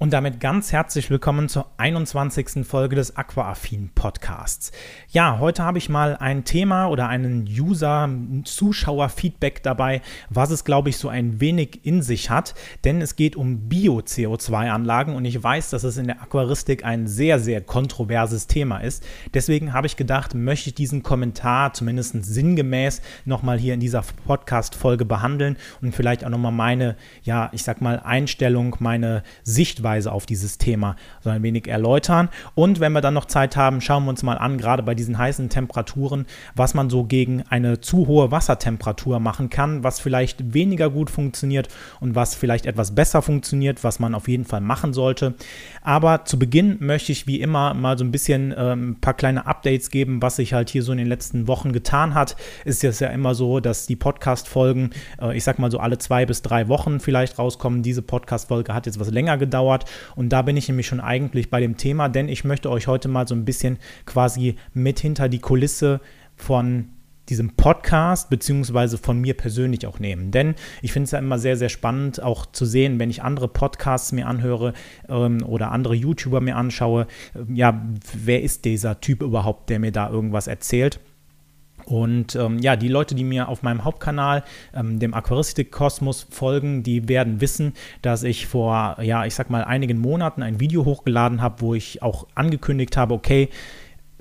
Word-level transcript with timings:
Und 0.00 0.12
damit 0.12 0.38
ganz 0.38 0.70
herzlich 0.70 1.10
willkommen 1.10 1.48
zur 1.48 1.72
21. 1.76 2.64
Folge 2.64 2.94
des 2.94 3.16
Aquaaffin 3.16 3.90
Podcasts. 3.96 4.70
Ja, 5.10 5.40
heute 5.40 5.64
habe 5.64 5.78
ich 5.78 5.88
mal 5.88 6.14
ein 6.14 6.44
Thema 6.44 6.86
oder 6.86 7.08
einen 7.08 7.48
User-Zuschauer-Feedback 7.48 9.64
dabei, 9.64 10.00
was 10.30 10.52
es, 10.52 10.62
glaube 10.62 10.90
ich, 10.90 10.98
so 10.98 11.08
ein 11.08 11.40
wenig 11.40 11.84
in 11.84 12.02
sich 12.02 12.30
hat. 12.30 12.54
Denn 12.84 13.02
es 13.02 13.16
geht 13.16 13.34
um 13.34 13.68
Bio-CO2-Anlagen 13.68 15.16
und 15.16 15.24
ich 15.24 15.42
weiß, 15.42 15.70
dass 15.70 15.82
es 15.82 15.96
in 15.96 16.06
der 16.06 16.22
Aquaristik 16.22 16.84
ein 16.84 17.08
sehr, 17.08 17.40
sehr 17.40 17.60
kontroverses 17.60 18.46
Thema 18.46 18.78
ist. 18.78 19.04
Deswegen 19.34 19.72
habe 19.72 19.88
ich 19.88 19.96
gedacht, 19.96 20.32
möchte 20.32 20.68
ich 20.68 20.76
diesen 20.76 21.02
Kommentar 21.02 21.72
zumindest 21.72 22.24
sinngemäß 22.24 23.02
nochmal 23.24 23.58
hier 23.58 23.74
in 23.74 23.80
dieser 23.80 24.04
Podcast-Folge 24.28 25.04
behandeln 25.04 25.56
und 25.82 25.92
vielleicht 25.92 26.24
auch 26.24 26.30
nochmal 26.30 26.52
meine, 26.52 26.94
ja, 27.24 27.50
ich 27.52 27.64
sag 27.64 27.80
mal, 27.80 27.98
Einstellung, 27.98 28.76
meine 28.78 29.24
Sichtweise 29.42 29.87
Sichtweise 29.88 30.12
auf 30.12 30.26
dieses 30.26 30.58
Thema 30.58 30.96
so 31.24 31.30
ein 31.30 31.42
wenig 31.42 31.66
erläutern. 31.66 32.28
Und 32.54 32.78
wenn 32.78 32.92
wir 32.92 33.00
dann 33.00 33.14
noch 33.14 33.24
Zeit 33.24 33.56
haben, 33.56 33.80
schauen 33.80 34.04
wir 34.04 34.10
uns 34.10 34.22
mal 34.22 34.36
an, 34.36 34.58
gerade 34.58 34.82
bei 34.82 34.94
diesen 34.94 35.16
heißen 35.16 35.48
Temperaturen, 35.48 36.26
was 36.54 36.74
man 36.74 36.90
so 36.90 37.04
gegen 37.04 37.42
eine 37.48 37.80
zu 37.80 38.06
hohe 38.06 38.30
Wassertemperatur 38.30 39.18
machen 39.18 39.48
kann, 39.48 39.84
was 39.84 39.98
vielleicht 39.98 40.52
weniger 40.52 40.90
gut 40.90 41.08
funktioniert 41.08 41.68
und 42.00 42.14
was 42.14 42.34
vielleicht 42.34 42.66
etwas 42.66 42.94
besser 42.94 43.22
funktioniert, 43.22 43.82
was 43.82 43.98
man 43.98 44.14
auf 44.14 44.28
jeden 44.28 44.44
Fall 44.44 44.60
machen 44.60 44.92
sollte. 44.92 45.34
Aber 45.82 46.26
zu 46.26 46.38
Beginn 46.38 46.76
möchte 46.80 47.12
ich 47.12 47.26
wie 47.26 47.40
immer 47.40 47.72
mal 47.72 47.96
so 47.96 48.04
ein 48.04 48.12
bisschen 48.12 48.54
ähm, 48.56 48.90
ein 48.90 49.00
paar 49.00 49.14
kleine 49.14 49.46
Updates 49.46 49.90
geben, 49.90 50.20
was 50.20 50.36
sich 50.36 50.52
halt 50.52 50.68
hier 50.68 50.82
so 50.82 50.92
in 50.92 50.98
den 50.98 51.06
letzten 51.06 51.48
Wochen 51.48 51.72
getan 51.72 52.12
hat. 52.14 52.36
Ist 52.66 52.84
es 52.84 53.00
ja 53.00 53.08
immer 53.08 53.34
so, 53.34 53.60
dass 53.60 53.86
die 53.86 53.96
Podcast-Folgen, 53.96 54.90
äh, 55.20 55.34
ich 55.34 55.44
sag 55.44 55.58
mal 55.58 55.70
so 55.70 55.78
alle 55.78 55.96
zwei 55.96 56.26
bis 56.26 56.42
drei 56.42 56.68
Wochen 56.68 57.00
vielleicht 57.00 57.38
rauskommen. 57.38 57.82
Diese 57.82 58.02
Podcast-Folge 58.02 58.74
hat 58.74 58.84
jetzt 58.84 59.00
was 59.00 59.10
länger 59.10 59.38
gedauert 59.38 59.77
dauert. 59.78 59.84
Und 60.16 60.30
da 60.30 60.42
bin 60.42 60.56
ich 60.56 60.68
nämlich 60.68 60.86
schon 60.86 61.00
eigentlich 61.00 61.50
bei 61.50 61.60
dem 61.60 61.76
Thema, 61.76 62.08
denn 62.08 62.28
ich 62.28 62.44
möchte 62.44 62.70
euch 62.70 62.86
heute 62.86 63.08
mal 63.08 63.26
so 63.26 63.34
ein 63.34 63.44
bisschen 63.44 63.78
quasi 64.06 64.56
mit 64.74 65.00
hinter 65.00 65.28
die 65.28 65.40
Kulisse 65.40 66.00
von 66.36 66.90
diesem 67.28 67.56
Podcast 67.56 68.30
beziehungsweise 68.30 68.96
von 68.96 69.20
mir 69.20 69.34
persönlich 69.34 69.86
auch 69.86 69.98
nehmen. 69.98 70.30
Denn 70.30 70.54
ich 70.80 70.92
finde 70.92 71.04
es 71.04 71.10
ja 71.10 71.18
immer 71.18 71.38
sehr, 71.38 71.58
sehr 71.58 71.68
spannend 71.68 72.22
auch 72.22 72.46
zu 72.46 72.64
sehen, 72.64 72.98
wenn 72.98 73.10
ich 73.10 73.22
andere 73.22 73.48
Podcasts 73.48 74.12
mir 74.12 74.26
anhöre 74.26 74.72
ähm, 75.10 75.44
oder 75.44 75.70
andere 75.70 75.94
YouTuber 75.94 76.40
mir 76.40 76.56
anschaue, 76.56 77.06
äh, 77.34 77.52
ja, 77.52 77.82
wer 78.14 78.42
ist 78.42 78.64
dieser 78.64 79.02
Typ 79.02 79.20
überhaupt, 79.20 79.68
der 79.68 79.78
mir 79.78 79.92
da 79.92 80.08
irgendwas 80.08 80.46
erzählt? 80.46 81.00
Und 81.88 82.36
ähm, 82.36 82.58
ja, 82.58 82.76
die 82.76 82.88
Leute, 82.88 83.14
die 83.14 83.24
mir 83.24 83.48
auf 83.48 83.62
meinem 83.62 83.82
Hauptkanal, 83.82 84.44
ähm, 84.74 84.98
dem 84.98 85.14
Aquaristik-Kosmos, 85.14 86.26
folgen, 86.28 86.82
die 86.82 87.08
werden 87.08 87.40
wissen, 87.40 87.72
dass 88.02 88.24
ich 88.24 88.46
vor, 88.46 88.98
ja, 89.00 89.24
ich 89.24 89.34
sag 89.34 89.48
mal, 89.48 89.64
einigen 89.64 89.98
Monaten 89.98 90.42
ein 90.42 90.60
Video 90.60 90.84
hochgeladen 90.84 91.40
habe, 91.40 91.62
wo 91.62 91.74
ich 91.74 92.02
auch 92.02 92.26
angekündigt 92.34 92.98
habe, 92.98 93.14
okay, 93.14 93.48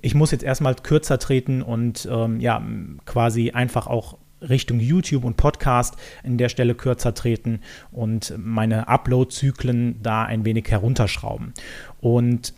ich 0.01 0.15
muss 0.15 0.31
jetzt 0.31 0.45
erstmal 0.45 0.75
kürzer 0.75 1.19
treten 1.19 1.61
und 1.61 2.07
ähm, 2.09 2.39
ja, 2.39 2.65
quasi 3.05 3.51
einfach 3.51 3.87
auch 3.87 4.17
Richtung 4.41 4.79
YouTube 4.79 5.25
und 5.25 5.35
Podcast 5.35 5.97
in 6.23 6.37
der 6.37 6.47
Stelle 6.47 6.73
kürzer 6.73 7.13
treten 7.13 7.59
und 7.91 8.33
meine 8.37 8.87
Upload-Zyklen 8.87 10.01
da 10.01 10.23
ein 10.23 10.45
wenig 10.45 10.69
herunterschrauben. 10.69 11.53
Und 11.99 12.53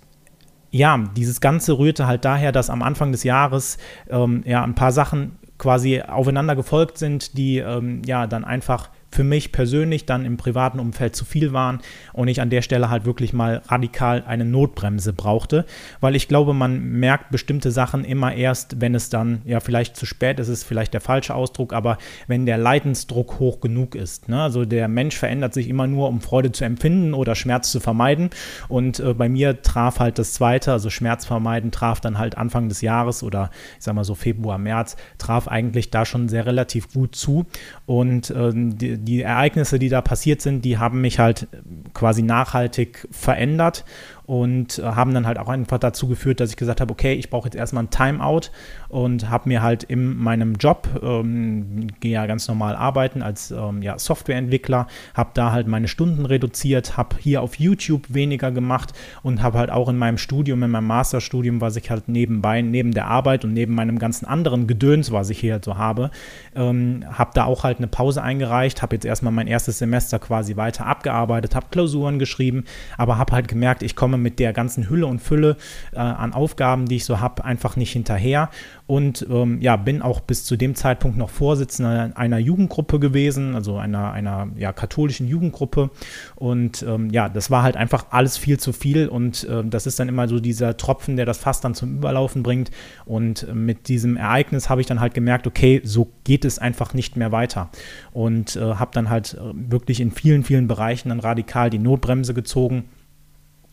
ja, 0.71 0.97
dieses 1.15 1.41
Ganze 1.41 1.77
rührte 1.77 2.07
halt 2.07 2.25
daher, 2.25 2.51
dass 2.51 2.69
am 2.69 2.81
Anfang 2.83 3.11
des 3.11 3.23
Jahres 3.23 3.77
ähm, 4.09 4.43
ja 4.45 4.63
ein 4.63 4.75
paar 4.75 4.91
Sachen 4.91 5.37
quasi 5.57 6.01
aufeinander 6.01 6.55
gefolgt 6.55 6.97
sind, 6.97 7.37
die 7.37 7.57
ähm, 7.57 8.01
ja 8.05 8.27
dann 8.27 8.45
einfach 8.45 8.89
für 9.11 9.23
mich 9.23 9.51
persönlich 9.51 10.05
dann 10.05 10.25
im 10.25 10.37
privaten 10.37 10.79
Umfeld 10.79 11.15
zu 11.15 11.25
viel 11.25 11.53
waren 11.53 11.79
und 12.13 12.27
ich 12.27 12.41
an 12.41 12.49
der 12.49 12.61
Stelle 12.61 12.89
halt 12.89 13.05
wirklich 13.05 13.33
mal 13.33 13.61
radikal 13.67 14.23
eine 14.25 14.45
Notbremse 14.45 15.13
brauchte, 15.13 15.65
weil 15.99 16.15
ich 16.15 16.27
glaube, 16.27 16.53
man 16.53 16.79
merkt 16.99 17.31
bestimmte 17.31 17.71
Sachen 17.71 18.03
immer 18.03 18.33
erst, 18.33 18.81
wenn 18.81 18.95
es 18.95 19.09
dann, 19.09 19.41
ja, 19.45 19.59
vielleicht 19.59 19.95
zu 19.95 20.05
spät 20.05 20.39
ist, 20.39 20.47
ist 20.47 20.63
vielleicht 20.63 20.93
der 20.93 21.01
falsche 21.01 21.33
Ausdruck, 21.33 21.73
aber 21.73 21.97
wenn 22.27 22.45
der 22.45 22.57
Leidensdruck 22.57 23.39
hoch 23.39 23.59
genug 23.59 23.95
ist. 23.95 24.29
Ne? 24.29 24.41
Also 24.41 24.65
der 24.65 24.87
Mensch 24.87 25.17
verändert 25.17 25.53
sich 25.53 25.67
immer 25.67 25.87
nur, 25.87 26.07
um 26.07 26.21
Freude 26.21 26.51
zu 26.51 26.65
empfinden 26.65 27.13
oder 27.13 27.35
Schmerz 27.35 27.71
zu 27.71 27.79
vermeiden 27.79 28.29
und 28.67 28.99
äh, 28.99 29.13
bei 29.13 29.29
mir 29.29 29.61
traf 29.61 29.99
halt 29.99 30.19
das 30.19 30.33
Zweite, 30.33 30.71
also 30.71 30.89
Schmerz 30.89 31.25
vermeiden, 31.25 31.71
traf 31.71 31.99
dann 31.99 32.17
halt 32.17 32.37
Anfang 32.37 32.69
des 32.69 32.81
Jahres 32.81 33.23
oder 33.23 33.49
ich 33.77 33.83
sag 33.83 33.95
mal 33.95 34.03
so 34.03 34.15
Februar, 34.15 34.57
März, 34.57 34.95
traf 35.17 35.47
eigentlich 35.47 35.89
da 35.89 36.05
schon 36.05 36.29
sehr 36.29 36.45
relativ 36.45 36.93
gut 36.93 37.15
zu 37.15 37.45
und 37.85 38.29
äh, 38.29 38.51
die, 38.53 38.98
die 39.03 39.21
Ereignisse, 39.21 39.79
die 39.79 39.89
da 39.89 40.01
passiert 40.01 40.41
sind, 40.41 40.65
die 40.65 40.77
haben 40.77 41.01
mich 41.01 41.19
halt 41.19 41.47
quasi 41.93 42.21
nachhaltig 42.21 43.07
verändert 43.11 43.85
und 44.29 44.77
äh, 44.77 44.83
haben 44.83 45.11
dann 45.15 45.25
halt 45.25 45.39
auch 45.39 45.49
einfach 45.49 45.79
dazu 45.79 46.07
geführt, 46.07 46.39
dass 46.39 46.51
ich 46.51 46.55
gesagt 46.55 46.81
habe, 46.81 46.91
okay, 46.91 47.13
ich 47.13 47.31
brauche 47.31 47.47
jetzt 47.47 47.55
erstmal 47.55 47.85
ein 47.85 47.89
Timeout 47.89 48.51
und 48.87 49.27
habe 49.27 49.49
mir 49.49 49.63
halt 49.63 49.81
in 49.81 50.17
meinem 50.17 50.53
Job, 50.53 50.87
ähm, 51.01 51.87
gehe 51.99 52.11
ja 52.11 52.27
ganz 52.27 52.47
normal 52.47 52.75
arbeiten 52.75 53.23
als 53.23 53.49
ähm, 53.49 53.81
ja, 53.81 53.97
Softwareentwickler, 53.97 54.85
habe 55.15 55.31
da 55.33 55.51
halt 55.51 55.67
meine 55.67 55.87
Stunden 55.87 56.27
reduziert, 56.27 56.95
habe 56.95 57.15
hier 57.17 57.41
auf 57.41 57.55
YouTube 57.55 58.13
weniger 58.13 58.51
gemacht 58.51 58.93
und 59.23 59.41
habe 59.41 59.57
halt 59.57 59.71
auch 59.71 59.89
in 59.89 59.97
meinem 59.97 60.19
Studium, 60.19 60.61
in 60.61 60.69
meinem 60.69 60.85
Masterstudium, 60.85 61.59
was 61.59 61.75
ich 61.75 61.89
halt 61.89 62.07
nebenbei, 62.07 62.61
neben 62.61 62.91
der 62.91 63.07
Arbeit 63.07 63.45
und 63.45 63.53
neben 63.53 63.73
meinem 63.73 63.97
ganzen 63.97 64.27
anderen 64.27 64.67
Gedöns, 64.67 65.11
was 65.11 65.31
ich 65.31 65.39
hier 65.39 65.53
halt 65.53 65.65
so 65.65 65.75
habe, 65.79 66.11
ähm, 66.55 67.03
habe 67.11 67.31
da 67.33 67.45
auch 67.45 67.63
halt 67.63 67.79
eine 67.79 67.87
Pause 67.87 68.21
eingereicht, 68.21 68.83
habe 68.83 68.95
jetzt 68.95 69.05
erstmal 69.05 69.33
mein 69.33 69.47
erstes 69.47 69.79
Semester 69.79 70.19
quasi 70.19 70.55
weiter 70.55 70.85
abgearbeitet, 70.85 71.55
habe 71.55 71.65
Klausuren 71.71 72.19
geschrieben, 72.19 72.65
aber 72.95 73.17
habe 73.17 73.33
halt 73.33 73.47
gemerkt, 73.47 73.81
ich 73.81 73.95
komme 73.95 74.18
mit 74.19 74.39
der 74.39 74.53
ganzen 74.53 74.89
Hülle 74.89 75.07
und 75.07 75.19
Fülle 75.19 75.57
äh, 75.93 75.97
an 75.97 76.33
Aufgaben, 76.33 76.85
die 76.85 76.97
ich 76.97 77.05
so 77.05 77.19
habe, 77.19 77.45
einfach 77.45 77.75
nicht 77.75 77.91
hinterher. 77.91 78.49
Und 78.89 79.25
ähm, 79.29 79.61
ja, 79.61 79.75
bin 79.75 80.01
auch 80.01 80.19
bis 80.19 80.45
zu 80.45 80.57
dem 80.57 80.73
Zeitpunkt 80.73 81.15
noch 81.15 81.29
Vorsitzender 81.29 82.11
einer 82.15 82.39
Jugendgruppe 82.39 82.99
gewesen, 82.99 83.53
also 83.53 83.77
einer, 83.77 84.11
einer 84.13 84.47
ja, 84.57 84.73
katholischen 84.73 85.27
Jugendgruppe. 85.27 85.91
Und 86.35 86.81
ähm, 86.81 87.11
ja, 87.11 87.29
das 87.29 87.51
war 87.51 87.61
halt 87.61 87.77
einfach 87.77 88.07
alles 88.09 88.37
viel 88.37 88.59
zu 88.59 88.73
viel. 88.73 89.07
Und 89.07 89.43
äh, 89.43 89.63
das 89.63 89.85
ist 89.85 89.99
dann 89.99 90.09
immer 90.09 90.27
so 90.27 90.39
dieser 90.39 90.75
Tropfen, 90.75 91.17
der 91.17 91.27
das 91.27 91.37
Fass 91.37 91.61
dann 91.61 91.75
zum 91.75 91.97
Überlaufen 91.97 92.41
bringt. 92.41 92.71
Und 93.05 93.43
äh, 93.43 93.53
mit 93.53 93.89
diesem 93.89 94.17
Ereignis 94.17 94.69
habe 94.69 94.81
ich 94.81 94.87
dann 94.87 94.99
halt 94.99 95.13
gemerkt, 95.13 95.45
okay, 95.45 95.81
so 95.83 96.11
geht 96.23 96.43
es 96.43 96.57
einfach 96.57 96.95
nicht 96.95 97.15
mehr 97.15 97.31
weiter. 97.31 97.69
Und 98.11 98.55
äh, 98.55 98.61
habe 98.61 98.89
dann 98.93 99.11
halt 99.11 99.35
äh, 99.35 99.53
wirklich 99.53 100.01
in 100.01 100.09
vielen, 100.09 100.43
vielen 100.43 100.67
Bereichen 100.67 101.09
dann 101.09 101.19
radikal 101.19 101.69
die 101.69 101.77
Notbremse 101.77 102.33
gezogen 102.33 102.85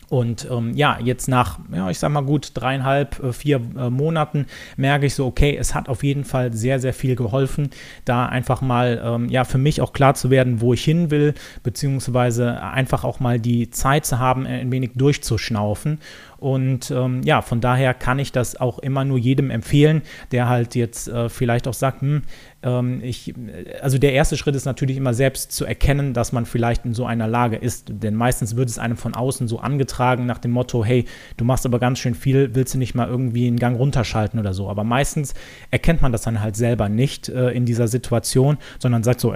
und 0.09 0.47
ähm, 0.49 0.73
ja, 0.73 0.99
jetzt 1.03 1.27
nach, 1.27 1.59
ja, 1.73 1.89
ich 1.89 1.99
sag 1.99 2.09
mal 2.11 2.21
gut 2.21 2.51
dreieinhalb, 2.53 3.21
äh, 3.21 3.33
vier 3.33 3.59
äh, 3.77 3.89
Monaten 3.89 4.45
merke 4.77 5.05
ich 5.05 5.15
so, 5.15 5.25
okay, 5.25 5.57
es 5.57 5.75
hat 5.75 5.89
auf 5.89 6.01
jeden 6.01 6.23
Fall 6.23 6.53
sehr, 6.53 6.79
sehr 6.79 6.93
viel 6.93 7.15
geholfen, 7.17 7.71
da 8.05 8.25
einfach 8.25 8.61
mal, 8.61 9.01
ähm, 9.03 9.27
ja, 9.27 9.43
für 9.43 9.57
mich 9.57 9.81
auch 9.81 9.91
klar 9.91 10.13
zu 10.13 10.29
werden, 10.29 10.61
wo 10.61 10.73
ich 10.73 10.83
hin 10.83 11.11
will, 11.11 11.33
beziehungsweise 11.61 12.61
einfach 12.63 13.03
auch 13.03 13.19
mal 13.19 13.37
die 13.37 13.69
Zeit 13.69 14.05
zu 14.05 14.17
haben, 14.17 14.45
ein 14.45 14.71
wenig 14.71 14.91
durchzuschnaufen. 14.95 15.99
Und 16.37 16.91
ähm, 16.91 17.21
ja, 17.23 17.41
von 17.41 17.61
daher 17.61 17.93
kann 17.93 18.19
ich 18.19 18.31
das 18.31 18.61
auch 18.61 18.79
immer 18.79 19.03
nur 19.03 19.17
jedem 19.17 19.49
empfehlen, 19.49 20.03
der 20.31 20.47
halt 20.47 20.75
jetzt 20.75 21.07
äh, 21.07 21.29
vielleicht 21.29 21.67
auch 21.67 21.73
sagt, 21.73 22.01
hm, 22.01 22.21
ähm, 22.67 22.99
ich, 23.01 23.33
also 23.81 23.97
der 23.97 24.13
erste 24.13 24.35
Schritt 24.37 24.55
ist 24.55 24.65
natürlich 24.65 24.97
immer 24.97 25.13
selbst 25.13 25.51
zu 25.51 25.65
erkennen, 25.65 26.13
dass 26.13 26.31
man 26.33 26.45
vielleicht 26.45 26.85
in 26.85 26.93
so 26.93 27.05
einer 27.05 27.27
Lage 27.27 27.55
ist. 27.55 27.85
Denn 27.89 28.13
meistens 28.13 28.55
wird 28.55 28.69
es 28.69 28.77
einem 28.77 28.97
von 28.97 29.15
außen 29.15 29.47
so 29.47 29.59
angetragen 29.59 30.25
nach 30.25 30.37
dem 30.37 30.51
Motto, 30.51 30.83
hey, 30.83 31.05
du 31.37 31.45
machst 31.45 31.65
aber 31.65 31.79
ganz 31.79 31.99
schön 31.99 32.13
viel, 32.13 32.53
willst 32.53 32.73
du 32.73 32.77
nicht 32.77 32.93
mal 32.93 33.07
irgendwie 33.07 33.47
einen 33.47 33.57
Gang 33.57 33.77
runterschalten 33.77 34.39
oder 34.39 34.53
so. 34.53 34.69
Aber 34.69 34.83
meistens 34.83 35.33
erkennt 35.71 36.01
man 36.01 36.11
das 36.11 36.23
dann 36.23 36.41
halt 36.41 36.55
selber 36.55 36.89
nicht 36.89 37.29
äh, 37.29 37.51
in 37.51 37.65
dieser 37.65 37.87
Situation, 37.87 38.57
sondern 38.79 39.03
sagt 39.03 39.21
so, 39.21 39.33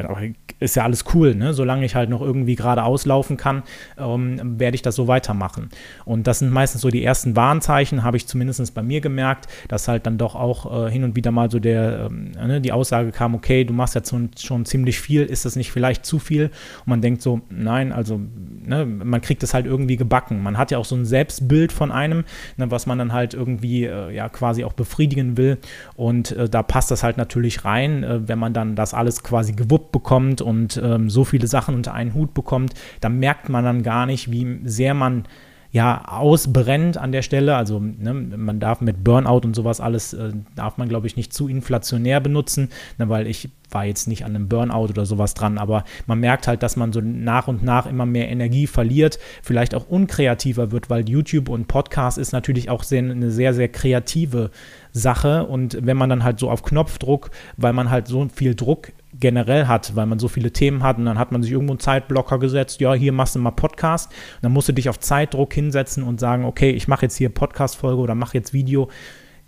ist 0.60 0.76
ja 0.76 0.84
alles 0.84 1.06
cool, 1.14 1.36
ne? 1.36 1.54
solange 1.54 1.86
ich 1.86 1.96
halt 1.96 2.10
noch 2.10 2.22
irgendwie 2.22 2.56
gerade 2.56 2.84
auslaufen 2.84 3.38
kann, 3.38 3.64
ähm, 3.98 4.60
werde 4.60 4.76
ich 4.76 4.82
das 4.82 4.96
so 4.96 5.08
weitermachen. 5.08 5.70
Und 6.06 6.28
das 6.28 6.40
sind 6.40 6.52
meistens 6.52 6.82
so 6.82 6.90
die 6.90 7.04
ersten 7.04 7.36
Warnzeichen, 7.36 8.04
habe 8.04 8.18
ich 8.18 8.28
zumindest 8.28 8.74
bei 8.76 8.84
mir 8.84 9.02
gemerkt, 9.02 9.48
dass 9.68 9.88
halt 9.88 10.06
dann 10.06 10.18
doch 10.18 10.36
auch 10.36 10.86
äh, 10.86 10.92
hin 10.92 11.04
und 11.04 11.16
wieder 11.16 11.32
mal 11.32 11.50
so 11.50 11.60
der, 11.60 12.08
ähm, 12.10 12.32
ne, 12.32 12.62
die 12.62 12.72
Aussage 12.72 13.12
kam, 13.22 13.36
okay, 13.36 13.64
du 13.64 13.72
machst 13.72 13.94
jetzt 13.94 14.12
schon, 14.40 14.66
ziemlich 14.66 15.00
viel, 15.00 15.22
ist 15.22 15.46
das 15.46 15.56
nicht 15.56 15.72
vielleicht 15.72 16.08
zu 16.08 16.18
viel? 16.18 16.46
Und 16.80 16.88
man 16.88 17.02
denkt 17.02 17.22
so, 17.22 17.42
nein, 17.52 17.92
also 17.92 18.20
ne, 18.66 18.84
man 18.84 19.22
kriegt 19.22 19.44
es 19.44 19.54
halt 19.54 19.68
irgendwie 19.68 19.96
gebacken. 19.96 20.42
Man 20.42 20.58
hat 20.58 20.72
ja 20.72 20.80
auch 20.80 20.86
so 20.86 20.96
ein 20.96 21.06
Selbstbild 21.06 21.72
von 21.72 21.92
einem, 21.92 22.24
ne, 22.58 22.72
was 22.72 22.88
man 22.88 22.98
dann 22.98 23.14
halt 23.14 23.36
irgendwie 23.36 23.86
äh, 23.86 24.12
ja 24.12 24.28
quasi 24.28 24.64
auch 24.64 24.74
befriedigen 24.74 25.38
will. 25.38 25.60
Und 25.96 26.32
äh, 26.32 26.50
da 26.50 26.64
passt 26.64 26.90
das 26.90 27.04
halt 27.04 27.18
natürlich 27.18 27.64
rein, 27.64 28.04
äh, 28.04 28.28
wenn 28.28 28.40
man 28.40 28.54
dann 28.54 28.76
das 28.76 28.96
alles 28.96 29.22
quasi 29.22 29.54
gewuppt 29.54 29.92
bekommt 29.92 30.42
und 30.42 30.82
ähm, 30.84 31.12
so 31.12 31.24
viele 31.24 31.46
Sachen 31.46 31.76
unter 31.76 31.94
einen 31.94 32.16
Hut 32.16 32.34
bekommt, 32.34 32.74
dann 33.02 33.20
merkt 33.20 33.50
man 33.50 33.64
dann 33.64 33.84
gar 33.84 34.08
nicht, 34.08 34.32
wie 34.32 34.62
sehr 34.64 34.96
man 34.96 35.26
ja, 35.72 36.04
ausbrennt 36.06 36.98
an 36.98 37.12
der 37.12 37.22
Stelle. 37.22 37.56
Also 37.56 37.80
ne, 37.80 38.14
man 38.14 38.60
darf 38.60 38.82
mit 38.82 39.04
Burnout 39.04 39.42
und 39.46 39.56
sowas 39.56 39.80
alles, 39.80 40.14
äh, 40.14 40.32
darf 40.56 40.78
man, 40.78 40.90
glaube 40.90 41.08
ich, 41.08 41.16
nicht 41.16 41.34
zu 41.34 41.48
inflationär 41.48 42.20
benutzen, 42.20 42.70
ne, 42.98 43.08
weil 43.08 43.28
ich 43.28 43.50
war 43.70 43.86
jetzt 43.86 44.10
nicht 44.10 44.26
an 44.26 44.36
einem 44.36 44.50
Burnout 44.50 44.90
oder 44.90 45.06
sowas 45.06 45.34
dran, 45.34 45.58
aber 45.58 45.86
man 46.06 46.20
merkt 46.20 46.46
halt, 46.48 46.62
dass 46.62 46.76
man 46.76 46.92
so 46.92 47.00
nach 47.00 47.48
und 47.48 47.64
nach 47.64 47.86
immer 47.86 48.06
mehr 48.06 48.30
Energie 48.30 48.68
verliert, 48.68 49.18
vielleicht 49.42 49.74
auch 49.74 49.88
unkreativer 49.88 50.72
wird, 50.72 50.90
weil 50.90 51.08
YouTube 51.08 51.48
und 51.48 51.70
Podcast 51.70 52.18
ist 52.18 52.34
natürlich 52.34 52.70
auch 52.70 52.84
sehr, 52.84 53.00
eine 53.00 53.32
sehr, 53.32 53.54
sehr 53.54 53.70
kreative 53.70 54.52
Sache 54.92 55.46
und 55.46 55.78
wenn 55.86 55.96
man 55.96 56.10
dann 56.10 56.26
halt 56.26 56.38
so 56.38 56.50
auf 56.50 56.64
Knopfdruck, 56.64 57.32
weil 57.56 57.72
man 57.72 57.90
halt 57.90 58.10
so 58.10 58.28
viel 58.34 58.56
Druck 58.56 58.92
generell 59.20 59.68
hat, 59.68 59.96
weil 59.96 60.06
man 60.06 60.20
so 60.20 60.28
viele 60.28 60.52
Themen 60.52 60.84
hat 60.84 60.98
und 60.98 61.06
dann 61.06 61.20
hat 61.20 61.32
man 61.32 61.44
sich 61.44 61.52
irgendwo 61.52 61.74
einen 61.74 61.80
Zeitblocker 61.80 62.40
gesetzt, 62.40 62.80
ja, 62.80 62.94
hier 62.94 63.12
machst 63.12 63.36
du 63.36 63.40
mal 63.40 63.52
Podcast, 63.52 64.12
und 64.12 64.44
dann 64.44 64.52
musst 64.52 64.70
du 64.70 64.74
dich 64.74 64.90
auf 64.90 65.00
Zeitdruck 65.00 65.54
hinsetzen 65.54 66.04
und 66.04 66.20
sagen, 66.20 66.46
okay, 66.46 66.72
ich 66.72 66.88
mache 66.88 67.04
jetzt 67.04 67.18
hier 67.18 67.30
Podcast-Folge 67.30 68.02
oder 68.02 68.16
mache 68.16 68.38
jetzt 68.38 68.54
Video 68.54 68.90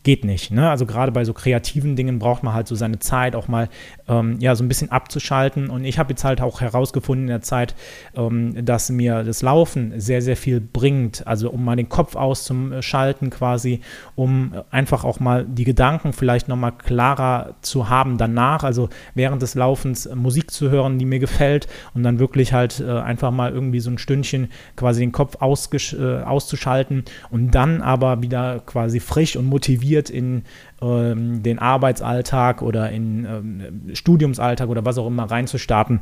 geht 0.03 0.25
nicht. 0.25 0.51
Ne? 0.51 0.69
Also 0.69 0.85
gerade 0.85 1.11
bei 1.11 1.23
so 1.23 1.33
kreativen 1.33 1.95
Dingen 1.95 2.19
braucht 2.19 2.43
man 2.43 2.53
halt 2.53 2.67
so 2.67 2.75
seine 2.75 2.99
Zeit, 2.99 3.35
auch 3.35 3.47
mal 3.47 3.69
ähm, 4.07 4.37
ja 4.39 4.55
so 4.55 4.63
ein 4.63 4.67
bisschen 4.67 4.91
abzuschalten. 4.91 5.69
Und 5.69 5.85
ich 5.85 5.97
habe 5.97 6.11
jetzt 6.11 6.23
halt 6.23 6.41
auch 6.41 6.61
herausgefunden 6.61 7.25
in 7.25 7.29
der 7.29 7.41
Zeit, 7.41 7.73
ähm, 8.15 8.65
dass 8.65 8.89
mir 8.89 9.23
das 9.23 9.41
Laufen 9.41 9.93
sehr, 9.99 10.21
sehr 10.21 10.35
viel 10.35 10.59
bringt. 10.59 11.25
Also 11.25 11.49
um 11.49 11.63
mal 11.63 11.77
den 11.77 11.89
Kopf 11.89 12.15
auszuschalten 12.15 13.29
quasi, 13.29 13.79
um 14.15 14.53
einfach 14.69 15.05
auch 15.05 15.19
mal 15.19 15.45
die 15.45 15.63
Gedanken 15.63 16.11
vielleicht 16.11 16.49
nochmal 16.49 16.73
klarer 16.73 17.55
zu 17.61 17.89
haben 17.89 18.17
danach. 18.17 18.63
Also 18.63 18.89
während 19.15 19.41
des 19.41 19.55
Laufens 19.55 20.09
Musik 20.13 20.51
zu 20.51 20.69
hören, 20.69 20.99
die 20.99 21.05
mir 21.05 21.19
gefällt 21.19 21.67
und 21.93 22.03
dann 22.03 22.19
wirklich 22.19 22.51
halt 22.51 22.81
äh, 22.81 22.91
einfach 22.91 23.31
mal 23.31 23.53
irgendwie 23.53 23.79
so 23.79 23.89
ein 23.89 23.97
Stündchen 23.97 24.49
quasi 24.75 24.99
den 24.99 25.13
Kopf 25.13 25.37
äh, 25.41 26.21
auszuschalten 26.23 27.05
und 27.29 27.51
dann 27.51 27.81
aber 27.81 28.21
wieder 28.21 28.59
quasi 28.65 28.99
frisch 28.99 29.37
und 29.37 29.45
motiviert 29.45 29.92
motiviert 29.93 30.09
in 30.09 30.43
ähm, 30.81 31.43
den 31.43 31.59
Arbeitsalltag 31.59 32.61
oder 32.61 32.89
in 32.89 33.25
ähm, 33.25 33.95
Studiumsalltag 33.95 34.69
oder 34.69 34.85
was 34.85 34.97
auch 34.97 35.07
immer 35.07 35.23
reinzustarten 35.23 36.01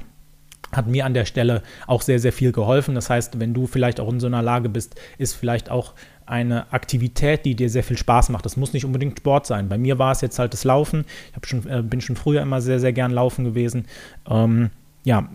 hat 0.71 0.87
mir 0.87 1.05
an 1.05 1.13
der 1.13 1.25
Stelle 1.25 1.63
auch 1.85 2.01
sehr, 2.01 2.17
sehr 2.17 2.31
viel 2.31 2.53
geholfen. 2.53 2.95
Das 2.95 3.09
heißt, 3.09 3.41
wenn 3.41 3.53
du 3.53 3.67
vielleicht 3.67 3.99
auch 3.99 4.09
in 4.09 4.21
so 4.21 4.27
einer 4.27 4.41
Lage 4.41 4.69
bist, 4.69 4.95
ist 5.17 5.33
vielleicht 5.33 5.69
auch 5.69 5.95
eine 6.25 6.71
Aktivität, 6.71 7.43
die 7.43 7.55
dir 7.55 7.69
sehr 7.69 7.83
viel 7.83 7.97
Spaß 7.97 8.29
macht. 8.29 8.45
Das 8.45 8.55
muss 8.55 8.71
nicht 8.71 8.85
unbedingt 8.85 9.19
Sport 9.19 9.47
sein. 9.47 9.67
Bei 9.67 9.77
mir 9.77 9.99
war 9.99 10.13
es 10.13 10.21
jetzt 10.21 10.39
halt 10.39 10.53
das 10.53 10.63
Laufen. 10.63 11.03
Ich 11.35 11.49
schon, 11.49 11.67
äh, 11.67 11.83
bin 11.83 11.99
schon 11.99 12.15
früher 12.15 12.41
immer 12.41 12.61
sehr, 12.61 12.79
sehr 12.79 12.93
gern 12.93 13.11
laufen 13.11 13.43
gewesen. 13.43 13.85
Ähm, 14.29 14.69
ja, 15.03 15.27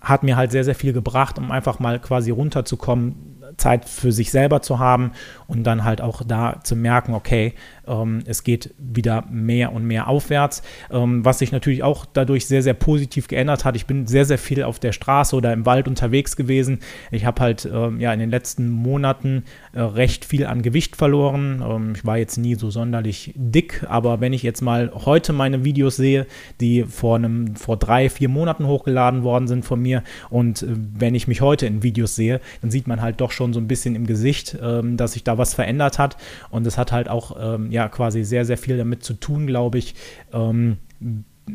hat 0.00 0.22
mir 0.22 0.36
halt 0.36 0.52
sehr, 0.52 0.62
sehr 0.62 0.76
viel 0.76 0.92
gebracht, 0.92 1.38
um 1.38 1.50
einfach 1.50 1.80
mal 1.80 1.98
quasi 1.98 2.30
runterzukommen, 2.30 3.16
Zeit 3.56 3.88
für 3.88 4.12
sich 4.12 4.30
selber 4.30 4.62
zu 4.62 4.78
haben 4.78 5.12
und 5.46 5.64
dann 5.64 5.84
halt 5.84 6.00
auch 6.00 6.22
da 6.26 6.60
zu 6.62 6.76
merken, 6.76 7.14
okay, 7.14 7.54
ähm, 7.86 8.20
es 8.26 8.44
geht 8.44 8.74
wieder 8.78 9.24
mehr 9.30 9.72
und 9.72 9.84
mehr 9.84 10.08
aufwärts, 10.08 10.62
ähm, 10.90 11.24
was 11.24 11.38
sich 11.38 11.52
natürlich 11.52 11.82
auch 11.82 12.06
dadurch 12.06 12.46
sehr, 12.46 12.62
sehr 12.62 12.74
positiv 12.74 13.28
geändert 13.28 13.64
hat. 13.64 13.76
Ich 13.76 13.86
bin 13.86 14.06
sehr, 14.06 14.24
sehr 14.24 14.38
viel 14.38 14.62
auf 14.62 14.78
der 14.78 14.92
Straße 14.92 15.36
oder 15.36 15.52
im 15.52 15.66
Wald 15.66 15.88
unterwegs 15.88 16.36
gewesen. 16.36 16.78
Ich 17.10 17.24
habe 17.24 17.40
halt 17.40 17.68
ähm, 17.72 18.00
ja 18.00 18.12
in 18.12 18.20
den 18.20 18.30
letzten 18.30 18.70
Monaten 18.70 19.44
äh, 19.72 19.80
recht 19.80 20.24
viel 20.24 20.46
an 20.46 20.62
Gewicht 20.62 20.96
verloren. 20.96 21.62
Ähm, 21.66 21.92
ich 21.94 22.04
war 22.04 22.18
jetzt 22.18 22.38
nie 22.38 22.54
so 22.54 22.70
sonderlich 22.70 23.32
dick, 23.36 23.84
aber 23.88 24.20
wenn 24.20 24.32
ich 24.32 24.42
jetzt 24.42 24.62
mal 24.62 24.92
heute 24.94 25.32
meine 25.32 25.64
Videos 25.64 25.96
sehe, 25.96 26.26
die 26.60 26.84
vor 26.84 27.16
einem, 27.16 27.56
vor 27.56 27.76
drei, 27.76 28.08
vier 28.08 28.28
Monaten 28.28 28.66
hochgeladen 28.66 29.22
worden 29.22 29.46
sind 29.46 29.64
von 29.64 29.80
mir 29.80 30.02
und 30.30 30.62
äh, 30.62 30.66
wenn 30.74 31.14
ich 31.14 31.28
mich 31.28 31.40
heute 31.40 31.66
in 31.66 31.82
Videos 31.82 32.14
sehe, 32.14 32.40
dann 32.60 32.70
sieht 32.70 32.86
man 32.86 33.02
halt 33.02 33.20
doch 33.20 33.30
schon 33.30 33.43
so 33.52 33.60
ein 33.60 33.68
bisschen 33.68 33.94
im 33.94 34.06
Gesicht, 34.06 34.56
ähm, 34.62 34.96
dass 34.96 35.12
sich 35.12 35.24
da 35.24 35.38
was 35.38 35.54
verändert 35.54 35.98
hat 35.98 36.16
und 36.50 36.66
es 36.66 36.78
hat 36.78 36.92
halt 36.92 37.08
auch 37.08 37.36
ähm, 37.38 37.70
ja 37.70 37.88
quasi 37.88 38.24
sehr, 38.24 38.44
sehr 38.44 38.58
viel 38.58 38.76
damit 38.76 39.04
zu 39.04 39.14
tun, 39.14 39.46
glaube 39.46 39.78
ich, 39.78 39.94
ähm, 40.32 40.78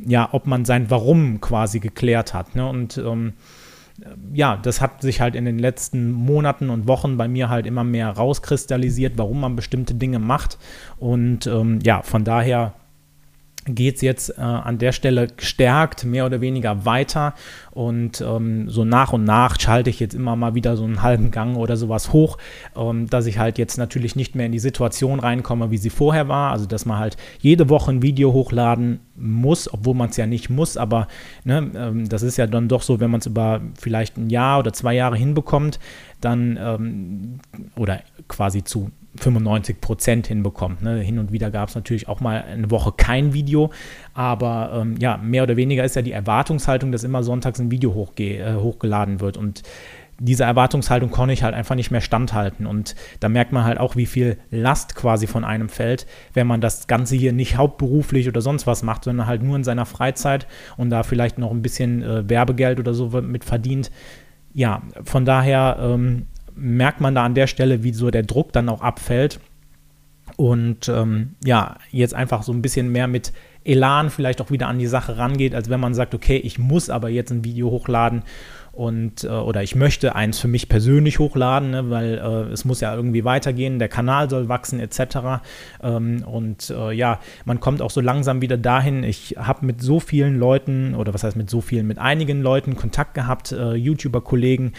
ja, 0.06 0.30
ob 0.31 0.45
man 0.45 0.65
sein 0.65 0.89
Warum 0.89 1.41
quasi 1.41 1.80
geklärt 1.80 2.33
hat. 2.33 2.56
Ne? 2.56 2.68
Und 2.68 2.97
ähm, 2.97 3.33
ja, 4.33 4.57
das 4.57 4.81
hat 4.81 5.01
sich 5.01 5.21
halt 5.21 5.36
in 5.36 5.45
den 5.45 5.59
letzten 5.59 6.12
Monaten 6.12 6.69
und 6.69 6.88
Wochen 6.88 7.18
bei 7.18 7.27
mir 7.27 7.50
halt 7.50 7.65
immer 7.65 7.83
mehr 7.83 8.09
rauskristallisiert, 8.09 9.13
warum 9.18 9.41
man 9.41 9.56
bestimmte 9.56 9.95
Dinge 9.95 10.19
macht. 10.19 10.57
Und 10.97 11.47
ähm, 11.47 11.80
ja, 11.83 12.01
von 12.01 12.24
daher 12.24 12.74
geht 13.75 13.95
es 13.95 14.01
jetzt 14.01 14.38
äh, 14.38 14.42
an 14.42 14.77
der 14.77 14.92
Stelle 14.92 15.27
gestärkt, 15.27 16.06
mehr 16.06 16.25
oder 16.25 16.42
weniger 16.42 16.86
weiter. 16.86 17.33
Und 17.71 18.21
ähm, 18.21 18.69
so 18.69 18.83
nach 18.83 19.13
und 19.13 19.24
nach 19.24 19.60
schalte 19.60 19.89
ich 19.89 20.00
jetzt 20.00 20.13
immer 20.13 20.36
mal 20.36 20.56
wieder 20.56 20.75
so 20.75 20.83
einen 20.83 21.01
halben 21.01 21.31
Gang 21.31 21.57
oder 21.57 21.77
sowas 21.77 22.12
hoch, 22.12 22.38
ähm, 22.75 23.10
dass 23.10 23.25
ich 23.25 23.39
halt 23.39 23.57
jetzt 23.57 23.77
natürlich 23.77 24.16
nicht 24.16 24.36
mehr 24.36 24.45
in 24.45 24.51
die 24.51 24.60
Situation 24.60 25.19
reinkomme, 25.19 25.71
wie 25.71 25.77
sie 25.77 25.89
vorher 25.89 26.27
war. 26.27 26.51
Also, 26.51 26.66
dass 26.66 26.86
man 26.86 27.00
halt 27.00 27.18
jede 27.39 27.69
Woche 27.69 27.92
ein 27.92 28.01
Video 28.01 28.33
hochladen 28.33 29.00
muss, 29.16 29.72
obwohl 29.72 29.95
man 29.95 30.10
es 30.10 30.18
ja 30.18 30.25
nicht 30.25 30.50
muss. 30.50 30.77
Aber 30.77 31.07
ne, 31.44 31.72
ähm, 31.75 32.10
das 32.10 32.24
ist 32.24 32.38
ja 32.38 32.48
dann 32.48 32.68
doch 32.68 32.81
so, 32.81 33.00
wenn 33.00 33.12
man 33.12 33.19
es 33.19 33.25
über 33.25 33.62
vielleicht 33.80 34.18
ein 34.18 34.30
Jahr 34.30 34.60
oder 34.60 34.74
zwei 34.74 34.94
Jahre 34.94 35.18
hinbekommt, 35.18 35.80
dann 36.22 36.57
ähm, 36.62 37.39
oder 37.75 38.01
quasi 38.27 38.63
zu 38.63 38.92
95 39.15 39.81
Prozent 39.81 40.27
hinbekommt. 40.27 40.81
Ne? 40.81 41.00
Hin 41.00 41.19
und 41.19 41.31
wieder 41.31 41.51
gab 41.51 41.69
es 41.69 41.75
natürlich 41.75 42.07
auch 42.07 42.21
mal 42.21 42.44
eine 42.44 42.69
Woche 42.69 42.91
kein 42.91 43.33
Video, 43.33 43.71
aber 44.13 44.71
ähm, 44.81 44.95
ja, 45.00 45.17
mehr 45.17 45.44
oder 45.44 45.57
weniger 45.57 45.83
ist 45.83 45.95
ja 45.95 46.01
die 46.01 46.11
Erwartungshaltung, 46.11 46.91
dass 46.91 47.03
immer 47.03 47.23
sonntags 47.23 47.59
ein 47.59 47.71
Video 47.71 48.07
äh, 48.17 48.56
hochgeladen 48.56 49.19
wird 49.19 49.38
und 49.38 49.63
diese 50.19 50.44
Erwartungshaltung 50.44 51.11
konnte 51.11 51.33
ich 51.33 51.44
halt 51.44 51.56
einfach 51.56 51.75
nicht 51.75 51.91
mehr 51.91 52.01
standhalten. 52.01 52.65
Und 52.65 52.95
da 53.19 53.29
merkt 53.29 53.51
man 53.51 53.63
halt 53.63 53.79
auch, 53.79 53.95
wie 53.95 54.06
viel 54.06 54.38
Last 54.51 54.95
quasi 54.95 55.27
von 55.27 55.45
einem 55.45 55.69
fällt, 55.69 56.05
wenn 56.33 56.45
man 56.45 56.62
das 56.62 56.88
Ganze 56.88 57.15
hier 57.15 57.31
nicht 57.31 57.57
hauptberuflich 57.57 58.27
oder 58.27 58.41
sonst 58.41 58.67
was 58.67 58.83
macht, 58.83 59.05
sondern 59.05 59.27
halt 59.27 59.41
nur 59.41 59.55
in 59.55 59.63
seiner 59.63 59.85
Freizeit 59.85 60.47
und 60.77 60.89
da 60.89 61.03
vielleicht 61.03 61.38
noch 61.38 61.51
ein 61.51 61.62
bisschen 61.62 62.03
äh, 62.03 62.29
Werbegeld 62.29 62.79
oder 62.79 62.94
so 62.94 63.09
mit 63.21 63.45
verdient. 63.45 63.91
Ja, 64.53 64.81
von 65.03 65.25
daher 65.25 65.77
ähm, 65.79 66.27
merkt 66.59 67.01
man 67.01 67.15
da 67.15 67.23
an 67.23 67.35
der 67.35 67.47
Stelle, 67.47 67.83
wie 67.83 67.94
so 67.94 68.11
der 68.11 68.23
Druck 68.23 68.53
dann 68.53 68.69
auch 68.69 68.81
abfällt. 68.81 69.39
Und 70.35 70.88
ähm, 70.89 71.35
ja, 71.44 71.77
jetzt 71.91 72.13
einfach 72.13 72.44
so 72.44 72.53
ein 72.53 72.61
bisschen 72.61 72.91
mehr 72.91 73.07
mit 73.07 73.33
Elan 73.65 74.09
vielleicht 74.09 74.41
auch 74.41 74.51
wieder 74.51 74.67
an 74.67 74.79
die 74.79 74.88
Sache 74.88 75.17
rangeht, 75.17 75.53
als 75.53 75.69
wenn 75.69 75.79
man 75.79 75.94
sagt, 75.94 76.15
okay, 76.15 76.38
ich 76.38 76.59
muss 76.59 76.89
aber 76.89 77.09
jetzt 77.09 77.31
ein 77.31 77.44
Video 77.44 77.69
hochladen 77.69 78.23
und 78.71 79.25
äh, 79.25 79.27
oder 79.27 79.61
ich 79.61 79.75
möchte 79.75 80.15
eins 80.15 80.39
für 80.39 80.47
mich 80.47 80.69
persönlich 80.69 81.19
hochladen, 81.19 81.71
ne, 81.71 81.89
weil 81.89 82.17
äh, 82.17 82.53
es 82.53 82.63
muss 82.63 82.79
ja 82.79 82.95
irgendwie 82.95 83.25
weitergehen, 83.25 83.77
der 83.77 83.89
Kanal 83.89 84.29
soll 84.29 84.47
wachsen 84.47 84.79
etc. 84.79 85.41
Ähm, 85.83 86.23
und 86.25 86.69
äh, 86.69 86.93
ja, 86.93 87.19
man 87.43 87.60
kommt 87.60 87.81
auch 87.81 87.91
so 87.91 88.00
langsam 88.00 88.41
wieder 88.41 88.57
dahin. 88.57 89.03
Ich 89.03 89.36
habe 89.38 89.65
mit 89.65 89.81
so 89.81 90.00
vielen 90.00 90.39
Leuten 90.39 90.95
oder 90.95 91.13
was 91.13 91.24
heißt 91.24 91.36
mit 91.36 91.50
so 91.50 91.60
vielen, 91.60 91.88
mit 91.88 91.98
einigen 91.98 92.41
Leuten 92.41 92.77
Kontakt 92.77 93.15
gehabt, 93.15 93.51
äh, 93.51 93.74
YouTuber-Kollegen, 93.74 94.72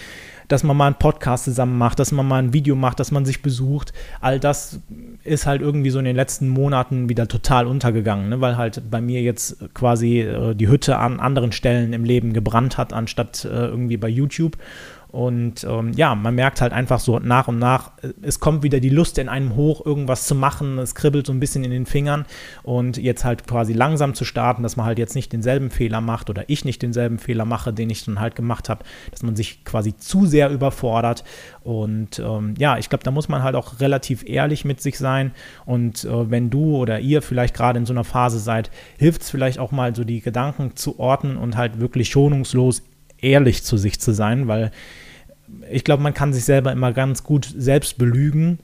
dass 0.50 0.64
man 0.64 0.76
mal 0.76 0.87
einen 0.87 0.97
Podcast 0.97 1.45
zusammen 1.45 1.78
macht, 1.78 2.00
dass 2.00 2.11
man 2.11 2.26
mal 2.26 2.42
ein 2.42 2.52
Video 2.52 2.75
macht, 2.75 2.99
dass 2.99 3.12
man 3.12 3.25
sich 3.25 3.40
besucht. 3.40 3.92
All 4.21 4.40
das 4.40 4.80
ist 5.23 5.47
halt 5.47 5.62
irgendwie 5.62 5.90
so 5.90 6.00
in 6.00 6.04
den 6.04 6.16
letzten 6.16 6.49
Monaten 6.49 7.09
wieder 7.09 7.28
total 7.28 7.66
untergegangen, 7.66 8.28
ne? 8.28 8.40
weil 8.40 8.57
halt 8.57 8.83
bei 8.90 9.00
mir 9.00 9.23
jetzt 9.23 9.59
quasi 9.75 10.21
äh, 10.21 10.54
die 10.54 10.69
Hütte 10.69 10.99
an 10.99 11.21
anderen 11.21 11.52
Stellen 11.52 11.92
im 11.92 12.04
Leben 12.04 12.33
gebrannt 12.33 12.78
hat, 12.78 12.92
anstatt 12.92 13.45
äh, 13.45 13.49
irgendwie 13.49 13.97
bei 13.97 14.09
YouTube. 14.09 14.57
Und 15.11 15.64
ähm, 15.64 15.93
ja, 15.95 16.14
man 16.14 16.35
merkt 16.35 16.61
halt 16.61 16.73
einfach 16.73 17.00
so 17.00 17.19
nach 17.19 17.49
und 17.49 17.59
nach, 17.59 17.93
äh, 18.02 18.12
es 18.23 18.38
kommt 18.38 18.62
wieder 18.62 18.79
die 18.81 18.90
Lust 18.90 19.19
in 19.19 19.29
einem 19.29 19.57
hoch, 19.57 19.85
irgendwas 19.85 20.26
zu 20.26 20.35
machen. 20.35 20.79
Es 20.79 20.95
kribbelt 20.95 21.26
so 21.26 21.33
ein 21.33 21.40
bisschen 21.40 21.64
in 21.64 21.71
den 21.71 21.87
Fingern. 21.87 22.26
Und 22.62 22.97
jetzt 22.97 23.25
halt 23.25 23.47
quasi 23.47 23.73
langsam 23.73 24.14
zu 24.14 24.25
starten, 24.25 24.62
dass 24.62 24.76
man 24.76 24.87
halt 24.87 24.99
jetzt 24.99 25.14
nicht 25.14 25.33
denselben 25.33 25.71
Fehler 25.71 26.00
macht 26.00 26.31
oder 26.31 26.45
ich 26.49 26.64
nicht 26.64 26.83
denselben 26.83 27.19
Fehler 27.19 27.45
mache, 27.45 27.73
den 27.73 27.90
ich 27.90 28.05
dann 28.05 28.21
halt 28.21 28.37
gemacht 28.37 28.69
habe, 28.69 28.85
dass 29.11 29.23
man 29.23 29.35
sich 29.35 29.64
quasi 29.64 29.97
zu 29.97 30.26
sehr 30.26 30.50
überfordert. 30.50 31.25
Und 31.64 32.21
ähm, 32.21 32.55
ja, 32.59 32.79
ich 32.79 32.88
glaube, 32.88 33.05
da 33.05 33.11
muss 33.11 33.29
man 33.29 33.43
halt 33.43 33.57
auch 33.57 33.81
relativ 33.81 34.25
ehrlich 34.29 34.64
mit 34.64 34.81
sich 34.81 34.97
sein. 34.97 35.33
Und 35.67 36.05
äh, 36.05 36.31
wenn 36.31 36.50
du 36.50 36.76
oder 36.76 37.00
ihr 37.00 37.23
vielleicht 37.23 37.55
gerade 37.55 37.79
in 37.79 37.87
so 37.87 37.93
einer 37.93 38.05
Phase 38.05 38.38
seid, 38.38 38.71
hilft 38.99 39.23
es 39.23 39.31
vielleicht 39.31 39.59
auch 39.59 39.73
mal 39.73 39.95
so 39.95 40.05
die 40.05 40.21
Gedanken 40.21 40.76
zu 40.76 41.00
ordnen 41.00 41.37
und 41.37 41.57
halt 41.57 41.81
wirklich 41.81 42.09
schonungslos 42.09 42.83
ehrlich 43.23 43.62
zu 43.62 43.77
sich 43.77 44.00
zu 44.00 44.12
sein, 44.12 44.49
weil 44.49 44.71
ich 45.71 45.85
glaube, 45.85 46.03
man 46.03 46.15
kann 46.15 46.33
sich 46.33 46.45
selber 46.45 46.73
immer 46.73 46.93
ganz 46.93 47.25
gut 47.25 47.53
selbst 47.57 47.99
belügen. 47.99 48.59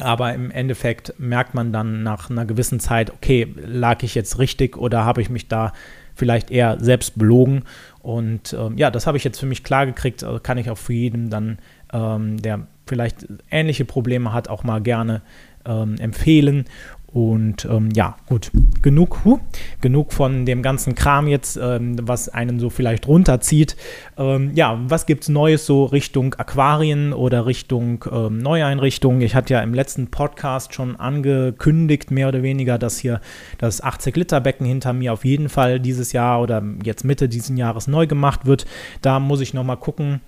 Aber 0.00 0.34
im 0.34 0.50
Endeffekt 0.50 1.14
merkt 1.18 1.54
man 1.54 1.72
dann 1.72 2.02
nach 2.02 2.28
einer 2.28 2.44
gewissen 2.44 2.80
Zeit, 2.80 3.10
okay, 3.12 3.54
lag 3.56 4.02
ich 4.02 4.14
jetzt 4.16 4.38
richtig 4.40 4.76
oder 4.76 5.04
habe 5.04 5.22
ich 5.22 5.30
mich 5.30 5.46
da 5.46 5.72
vielleicht 6.14 6.50
eher 6.50 6.78
selbst 6.80 7.16
belogen? 7.16 7.62
Und 8.00 8.54
ähm, 8.58 8.76
ja, 8.76 8.90
das 8.90 9.06
habe 9.06 9.16
ich 9.16 9.24
jetzt 9.24 9.38
für 9.38 9.46
mich 9.46 9.62
klar 9.62 9.86
gekriegt, 9.86 10.24
also 10.24 10.40
kann 10.40 10.58
ich 10.58 10.68
auch 10.68 10.78
für 10.78 10.92
jeden 10.92 11.30
dann, 11.30 11.58
ähm, 11.92 12.38
der 12.38 12.66
vielleicht 12.86 13.26
ähnliche 13.50 13.84
Probleme 13.84 14.32
hat, 14.32 14.48
auch 14.48 14.64
mal 14.64 14.80
gerne 14.80 15.22
ähm, 15.64 15.96
empfehlen. 15.98 16.64
Und 17.14 17.64
ähm, 17.70 17.90
ja, 17.94 18.16
gut, 18.26 18.50
genug, 18.82 19.20
huh, 19.24 19.38
genug 19.80 20.12
von 20.12 20.46
dem 20.46 20.62
ganzen 20.62 20.96
Kram 20.96 21.28
jetzt, 21.28 21.56
ähm, 21.56 21.96
was 22.02 22.28
einen 22.28 22.58
so 22.58 22.70
vielleicht 22.70 23.06
runterzieht. 23.06 23.76
Ähm, 24.18 24.50
ja, 24.56 24.80
was 24.88 25.06
gibt 25.06 25.22
es 25.22 25.28
Neues 25.28 25.64
so 25.64 25.84
Richtung 25.84 26.34
Aquarien 26.34 27.12
oder 27.12 27.46
Richtung 27.46 28.04
ähm, 28.10 28.38
Neueinrichtungen? 28.38 29.20
Ich 29.20 29.36
hatte 29.36 29.54
ja 29.54 29.60
im 29.60 29.74
letzten 29.74 30.08
Podcast 30.08 30.74
schon 30.74 30.96
angekündigt, 30.96 32.10
mehr 32.10 32.26
oder 32.26 32.42
weniger, 32.42 32.78
dass 32.78 32.98
hier 32.98 33.20
das 33.58 33.80
80-Liter-Becken 33.80 34.66
hinter 34.66 34.92
mir 34.92 35.12
auf 35.12 35.24
jeden 35.24 35.48
Fall 35.48 35.78
dieses 35.78 36.10
Jahr 36.10 36.42
oder 36.42 36.64
jetzt 36.82 37.04
Mitte 37.04 37.28
dieses 37.28 37.56
Jahres 37.56 37.86
neu 37.86 38.08
gemacht 38.08 38.44
wird. 38.44 38.66
Da 39.02 39.20
muss 39.20 39.40
ich 39.40 39.54
nochmal 39.54 39.76
gucken 39.76 40.20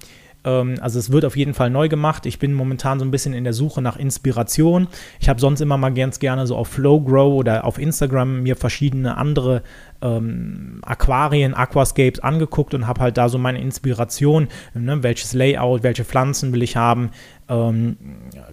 also 0.47 0.99
es 0.99 1.11
wird 1.11 1.25
auf 1.25 1.37
jeden 1.37 1.55
Fall 1.55 1.71
neu 1.71 1.89
gemacht. 1.89 2.25
Ich 2.25 2.39
bin 2.39 2.55
momentan 2.55 2.99
so 2.99 3.05
ein 3.05 3.11
bisschen 3.11 3.35
in 3.35 3.45
der 3.45 3.53
Suche 3.53 3.83
nach 3.83 3.97
Inspiration. 3.97 4.87
Ich 5.19 5.29
habe 5.29 5.41
sonst 5.41 5.61
immer 5.61 5.77
mal 5.77 5.93
ganz 5.93 6.21
gerne 6.21 6.47
so 6.47 6.57
auf 6.57 6.69
Flow 6.69 7.01
Grow 7.01 7.35
oder 7.35 7.65
auf 7.65 7.79
Instagram 7.79 8.43
mir 8.43 8.57
verschiedene 8.57 9.17
andere 9.17 9.63
ähm, 10.03 10.81
Aquarien, 10.83 11.55
Aquascapes 11.55 12.21
angeguckt 12.21 12.75
und 12.75 12.87
habe 12.87 13.01
halt 13.01 13.17
da 13.17 13.29
so 13.29 13.39
meine 13.39 13.61
Inspiration, 13.61 14.49
ne, 14.75 15.03
welches 15.03 15.33
Layout, 15.33 15.83
welche 15.83 16.05
Pflanzen 16.05 16.53
will 16.53 16.63
ich 16.63 16.77
haben, 16.77 17.11
ähm, 17.49 17.97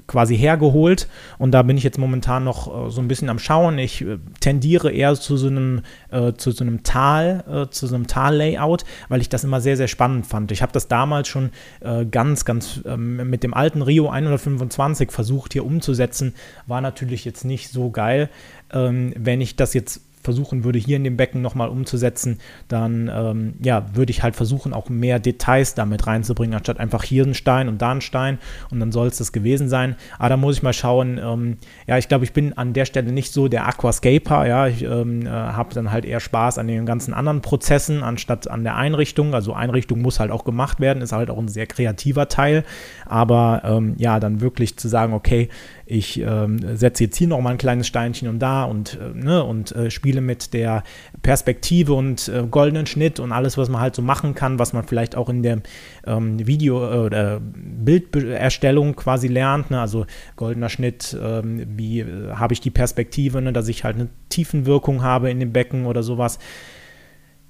quasi 0.07 0.37
hergeholt. 0.37 1.07
Und 1.37 1.51
da 1.51 1.63
bin 1.63 1.77
ich 1.77 1.83
jetzt 1.83 1.97
momentan 1.97 2.43
noch 2.43 2.87
äh, 2.87 2.91
so 2.91 3.01
ein 3.01 3.07
bisschen 3.07 3.29
am 3.29 3.39
Schauen. 3.39 3.79
Ich 3.79 4.01
äh, 4.01 4.17
tendiere 4.39 4.91
eher 4.91 5.15
zu 5.15 5.37
so 5.37 5.47
einem, 5.47 5.81
äh, 6.11 6.33
zu 6.33 6.51
so 6.51 6.63
einem 6.63 6.83
Tal, 6.83 7.43
äh, 7.47 7.71
zu 7.71 7.87
so 7.87 7.95
einem 7.95 8.07
Tal-Layout, 8.07 8.85
weil 9.09 9.21
ich 9.21 9.29
das 9.29 9.43
immer 9.43 9.61
sehr, 9.61 9.77
sehr 9.77 9.87
spannend 9.87 10.27
fand. 10.27 10.51
Ich 10.51 10.61
habe 10.61 10.71
das 10.71 10.87
damals 10.87 11.27
schon 11.27 11.51
äh, 11.81 12.05
ganz, 12.05 12.45
ganz 12.45 12.81
ähm, 12.85 13.29
mit 13.29 13.43
dem 13.43 13.53
alten 13.53 13.81
Rio 13.81 14.09
125 14.09 15.11
versucht 15.11 15.53
hier 15.53 15.65
umzusetzen. 15.65 16.33
War 16.67 16.81
natürlich 16.81 17.25
jetzt 17.25 17.45
nicht 17.45 17.69
so 17.69 17.89
geil. 17.89 18.29
Ähm, 18.71 19.13
wenn 19.17 19.41
ich 19.41 19.55
das 19.55 19.73
jetzt 19.73 20.01
versuchen 20.23 20.63
würde, 20.63 20.79
hier 20.79 20.97
in 20.97 21.03
dem 21.03 21.17
Becken 21.17 21.41
nochmal 21.41 21.69
umzusetzen, 21.69 22.39
dann 22.67 23.11
ähm, 23.13 23.53
ja, 23.61 23.85
würde 23.93 24.11
ich 24.11 24.23
halt 24.23 24.35
versuchen, 24.35 24.73
auch 24.73 24.89
mehr 24.89 25.19
Details 25.19 25.75
damit 25.75 26.07
reinzubringen, 26.07 26.55
anstatt 26.55 26.79
einfach 26.79 27.03
hier 27.03 27.23
einen 27.23 27.33
Stein 27.33 27.67
und 27.67 27.81
da 27.81 27.91
einen 27.91 28.01
Stein 28.01 28.39
und 28.71 28.79
dann 28.79 28.91
soll 28.91 29.07
es 29.07 29.17
das 29.17 29.31
gewesen 29.31 29.69
sein. 29.69 29.95
Aber 30.17 30.29
da 30.29 30.37
muss 30.37 30.57
ich 30.57 30.63
mal 30.63 30.73
schauen, 30.73 31.19
ähm, 31.21 31.57
ja, 31.87 31.97
ich 31.97 32.07
glaube, 32.07 32.23
ich 32.23 32.33
bin 32.33 32.53
an 32.53 32.73
der 32.73 32.85
Stelle 32.85 33.11
nicht 33.11 33.33
so 33.33 33.47
der 33.47 33.67
Aquascaper, 33.67 34.47
ja, 34.47 34.67
ich 34.67 34.83
ähm, 34.83 35.25
äh, 35.25 35.29
habe 35.29 35.73
dann 35.73 35.91
halt 35.91 36.05
eher 36.05 36.19
Spaß 36.19 36.57
an 36.57 36.67
den 36.67 36.85
ganzen 36.85 37.13
anderen 37.13 37.41
Prozessen, 37.41 38.03
anstatt 38.03 38.47
an 38.47 38.63
der 38.63 38.75
Einrichtung. 38.75 39.33
Also 39.33 39.53
Einrichtung 39.53 40.01
muss 40.01 40.19
halt 40.19 40.31
auch 40.31 40.45
gemacht 40.45 40.79
werden, 40.79 41.01
ist 41.03 41.11
halt 41.11 41.29
auch 41.29 41.37
ein 41.37 41.47
sehr 41.47 41.67
kreativer 41.67 42.27
Teil, 42.29 42.63
aber 43.05 43.61
ähm, 43.65 43.95
ja, 43.97 44.19
dann 44.19 44.41
wirklich 44.41 44.77
zu 44.77 44.87
sagen, 44.87 45.13
okay, 45.13 45.49
ich 45.93 46.19
ähm, 46.19 46.75
setze 46.75 47.03
jetzt 47.03 47.17
hier 47.17 47.27
noch 47.27 47.39
mal 47.39 47.51
ein 47.51 47.57
kleines 47.57 47.85
Steinchen 47.85 48.27
und 48.27 48.39
da 48.39 48.63
und, 48.63 48.97
äh, 48.99 49.15
ne, 49.15 49.43
und 49.43 49.71
äh, 49.73 49.91
spiele 49.91 50.21
mit 50.21 50.53
der 50.53 50.83
Perspektive 51.21 51.93
und 51.93 52.27
äh, 52.29 52.43
goldenen 52.49 52.87
Schnitt 52.87 53.19
und 53.19 53.31
alles, 53.31 53.57
was 53.59 53.69
man 53.69 53.79
halt 53.79 53.95
so 53.95 54.01
machen 54.01 54.33
kann, 54.33 54.57
was 54.57 54.73
man 54.73 54.85
vielleicht 54.85 55.15
auch 55.15 55.29
in 55.29 55.43
der 55.43 55.61
ähm, 56.07 56.45
Video- 56.47 56.83
äh, 56.83 56.97
oder 56.97 57.39
Bilderstellung 57.39 58.95
quasi 58.95 59.27
lernt. 59.27 59.69
Ne? 59.69 59.79
Also 59.79 60.07
goldener 60.35 60.69
Schnitt, 60.69 61.15
ähm, 61.21 61.63
wie 61.77 61.99
äh, 61.99 62.31
habe 62.33 62.53
ich 62.53 62.61
die 62.61 62.71
Perspektive, 62.71 63.41
ne? 63.41 63.53
dass 63.53 63.67
ich 63.67 63.83
halt 63.83 63.95
eine 63.95 64.09
Tiefenwirkung 64.29 65.03
habe 65.03 65.29
in 65.29 65.39
dem 65.39 65.53
Becken 65.53 65.85
oder 65.85 66.01
sowas 66.01 66.39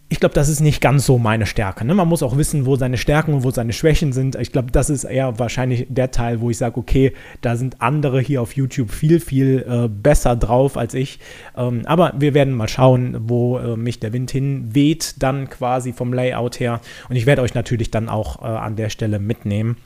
ich 0.09 0.19
glaube, 0.19 0.35
das 0.35 0.47
ist 0.47 0.59
nicht 0.59 0.79
ganz 0.79 1.05
so 1.05 1.17
meine 1.17 1.45
Stärke. 1.45 1.85
Ne? 1.85 1.95
Man 1.95 2.07
muss 2.07 2.21
auch 2.21 2.37
wissen, 2.37 2.65
wo 2.65 2.75
seine 2.75 2.97
Stärken 2.97 3.33
und 3.33 3.43
wo 3.43 3.51
seine 3.51 3.73
Schwächen 3.73 4.13
sind. 4.13 4.35
Ich 4.35 4.51
glaube, 4.51 4.71
das 4.71 4.89
ist 4.89 5.05
eher 5.05 5.39
wahrscheinlich 5.39 5.87
der 5.89 6.11
Teil, 6.11 6.39
wo 6.39 6.49
ich 6.49 6.57
sage, 6.57 6.77
okay, 6.77 7.13
da 7.41 7.55
sind 7.55 7.81
andere 7.81 8.19
hier 8.19 8.41
auf 8.41 8.53
YouTube 8.53 8.91
viel, 8.91 9.19
viel 9.19 9.65
äh, 9.67 9.87
besser 9.87 10.35
drauf 10.35 10.77
als 10.77 10.93
ich. 10.93 11.19
Ähm, 11.57 11.81
aber 11.85 12.13
wir 12.17 12.33
werden 12.33 12.53
mal 12.53 12.67
schauen, 12.67 13.17
wo 13.27 13.57
äh, 13.57 13.75
mich 13.75 13.99
der 13.99 14.13
Wind 14.13 14.29
hinweht, 14.29 15.15
dann 15.17 15.49
quasi 15.49 15.93
vom 15.93 16.13
Layout 16.13 16.59
her. 16.59 16.79
Und 17.09 17.15
ich 17.15 17.25
werde 17.25 17.41
euch 17.41 17.55
natürlich 17.55 17.89
dann 17.89 18.07
auch 18.07 18.41
äh, 18.43 18.45
an 18.45 18.75
der 18.75 18.89
Stelle 18.89 19.17
mitnehmen. 19.17 19.77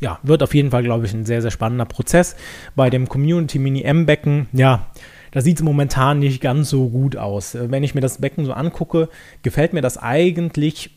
Ja, 0.00 0.18
wird 0.22 0.42
auf 0.42 0.54
jeden 0.54 0.70
Fall, 0.70 0.82
glaube 0.82 1.06
ich, 1.06 1.14
ein 1.14 1.24
sehr, 1.24 1.40
sehr 1.40 1.50
spannender 1.50 1.86
Prozess. 1.86 2.36
Bei 2.74 2.90
dem 2.90 3.08
Community 3.08 3.58
Mini 3.58 3.82
M-Becken, 3.82 4.48
ja, 4.52 4.88
da 5.30 5.40
sieht 5.40 5.58
es 5.58 5.62
momentan 5.62 6.18
nicht 6.18 6.40
ganz 6.40 6.70
so 6.70 6.88
gut 6.88 7.16
aus. 7.16 7.54
Äh, 7.54 7.70
wenn 7.70 7.82
ich 7.82 7.94
mir 7.94 8.00
das 8.00 8.18
Becken 8.18 8.44
so 8.44 8.52
angucke, 8.52 9.08
gefällt 9.42 9.72
mir 9.72 9.82
das 9.82 9.98
eigentlich 9.98 10.90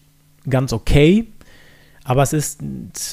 ganz 0.50 0.74
okay. 0.74 1.28
Aber 2.04 2.24
es 2.24 2.34
ist, 2.34 2.62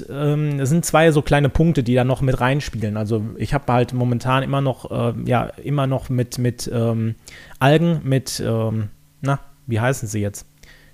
ähm, 0.09 0.61
es 0.61 0.71
sind 0.71 0.85
zwei 0.85 1.13
so 1.13 1.21
kleine 1.21 1.51
Punkte, 1.51 1.83
die 1.83 1.95
da 1.95 2.05
noch 2.05 2.23
mit 2.23 2.41
reinspielen. 2.41 2.97
Also 2.97 3.23
ich 3.37 3.53
habe 3.53 3.71
halt 3.71 3.93
momentan 3.93 4.43
immer 4.43 4.63
noch, 4.63 4.91
äh, 4.91 5.13
ja, 5.27 5.45
immer 5.63 5.87
noch 5.87 6.09
mit, 6.09 6.39
mit 6.39 6.71
ähm, 6.73 7.15
Algen, 7.59 8.01
mit, 8.05 8.43
ähm, 8.45 8.89
na, 9.21 9.41
wie 9.67 9.81
heißen 9.81 10.09
sie 10.09 10.21
jetzt? 10.21 10.47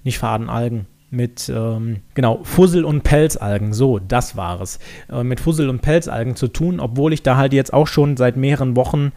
Nicht 0.03 0.19
Fadenalgen, 0.19 0.87
mit, 1.11 1.49
ähm, 1.49 2.01
genau, 2.15 2.41
Fussel- 2.43 2.85
und 2.85 3.05
Pelzalgen. 3.05 3.73
So, 3.73 4.01
das 4.01 4.37
war 4.37 4.61
es. 4.61 4.81
Äh, 5.09 5.23
mit 5.23 5.39
Fussel- 5.39 5.69
und 5.69 5.81
Pelzalgen 5.81 6.35
zu 6.35 6.49
tun, 6.49 6.81
obwohl 6.81 7.13
ich 7.13 7.23
da 7.23 7.37
halt 7.37 7.53
jetzt 7.53 7.73
auch 7.73 7.87
schon 7.87 8.17
seit 8.17 8.37
mehreren 8.37 8.75
Wochen 8.75 9.13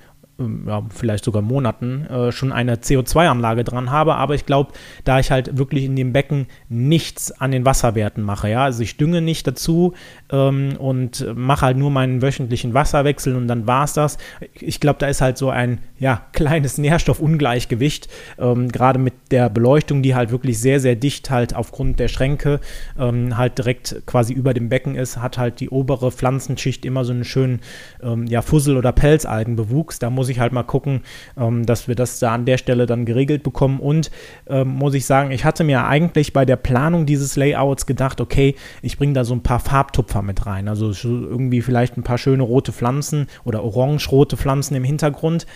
ja, 0.66 0.84
vielleicht 0.94 1.26
sogar 1.26 1.42
Monaten 1.42 2.06
äh, 2.06 2.32
schon 2.32 2.52
eine 2.52 2.76
CO2-Anlage 2.76 3.64
dran 3.64 3.92
habe. 3.92 4.16
Aber 4.16 4.36
ich 4.36 4.46
glaube, 4.46 4.74
da 5.04 5.20
ich 5.20 5.32
halt 5.32 5.58
wirklich 5.58 5.86
in 5.86 5.96
dem 5.96 6.14
Becken 6.14 6.48
nichts 6.70 7.32
an 7.32 7.52
den 7.52 7.66
Wasserwerten 7.66 8.24
mache, 8.24 8.50
ja, 8.50 8.64
also 8.64 8.84
ich 8.84 8.98
dünge 8.98 9.22
nicht 9.22 9.48
dazu 9.48 9.94
ähm, 10.32 10.76
und 10.78 11.26
mache 11.36 11.66
halt 11.66 11.78
nur 11.78 11.92
meinen 11.92 12.22
wöchentlichen 12.22 12.74
Wasserwechsel 12.74 13.36
und 13.36 13.48
dann 13.48 13.68
war 13.68 13.84
es 13.84 13.94
das. 13.94 14.18
Ich 14.54 14.80
glaube, 14.80 15.00
da 15.00 15.08
ist 15.08 15.22
halt 15.22 15.38
so 15.38 15.50
ein 15.50 15.80
ja, 16.00 16.26
kleines 16.34 16.78
Nährstoffungleichgewicht, 16.78 18.08
ähm, 18.38 18.70
gerade 18.70 19.00
mit 19.00 19.14
der 19.32 19.50
Beleuchtung, 19.50 20.02
die 20.04 20.16
halt 20.16 20.32
wirklich 20.32 20.60
sehr, 20.60 20.80
sehr 20.80 20.96
dicht 20.96 21.30
halt 21.30 21.56
aufgrund 21.56 22.00
der 22.00 22.08
Schränke 22.08 22.60
ähm, 22.98 23.38
halt 23.38 23.58
direkt 23.58 24.04
quasi 24.06 24.34
über 24.34 24.54
dem 24.54 24.70
Becken 24.70 24.96
ist, 24.96 25.18
hat 25.18 25.38
halt 25.38 25.60
die 25.60 25.70
obere 25.70 26.12
Pflanzenschicht 26.12 26.86
immer 26.86 27.06
so 27.06 27.14
einen 27.14 27.24
schönen 27.24 27.62
ähm, 28.02 28.28
ja, 28.28 28.42
Fussel- 28.42 28.78
oder 28.78 28.92
Pelzalgenbewuchs. 28.92 30.00
Da 30.00 30.10
muss 30.10 30.27
muss 30.28 30.32
ich 30.34 30.42
halt 30.42 30.52
mal 30.52 30.64
gucken, 30.64 31.04
ähm, 31.38 31.66
dass 31.66 31.88
wir 31.88 31.96
das 31.96 32.20
da 32.20 32.34
an 32.34 32.44
der 32.44 32.58
Stelle 32.58 32.86
dann 32.86 33.06
geregelt 33.06 33.44
bekommen. 33.44 33.80
Und 33.80 34.12
ähm, 34.48 34.68
muss 34.68 34.94
ich 34.94 35.06
sagen, 35.06 35.32
ich 35.32 35.46
hatte 35.46 35.64
mir 35.64 35.86
eigentlich 35.86 36.34
bei 36.34 36.44
der 36.44 36.58
Planung 36.58 37.06
dieses 37.06 37.38
Layouts 37.38 37.86
gedacht, 37.86 38.20
okay, 38.20 38.56
ich 38.82 38.98
bringe 38.98 39.14
da 39.14 39.24
so 39.24 39.34
ein 39.34 39.42
paar 39.42 39.62
Farbtupfer 39.62 40.22
mit 40.22 40.46
rein. 40.46 40.68
Also 40.68 40.92
irgendwie 41.08 41.62
vielleicht 41.62 41.96
ein 41.96 42.04
paar 42.04 42.18
schöne 42.18 42.44
rote 42.44 42.74
Pflanzen 42.74 43.28
oder 43.46 43.64
orange-rote 43.64 44.36
Pflanzen 44.36 44.76
im 44.76 44.84
Hintergrund. 44.84 45.48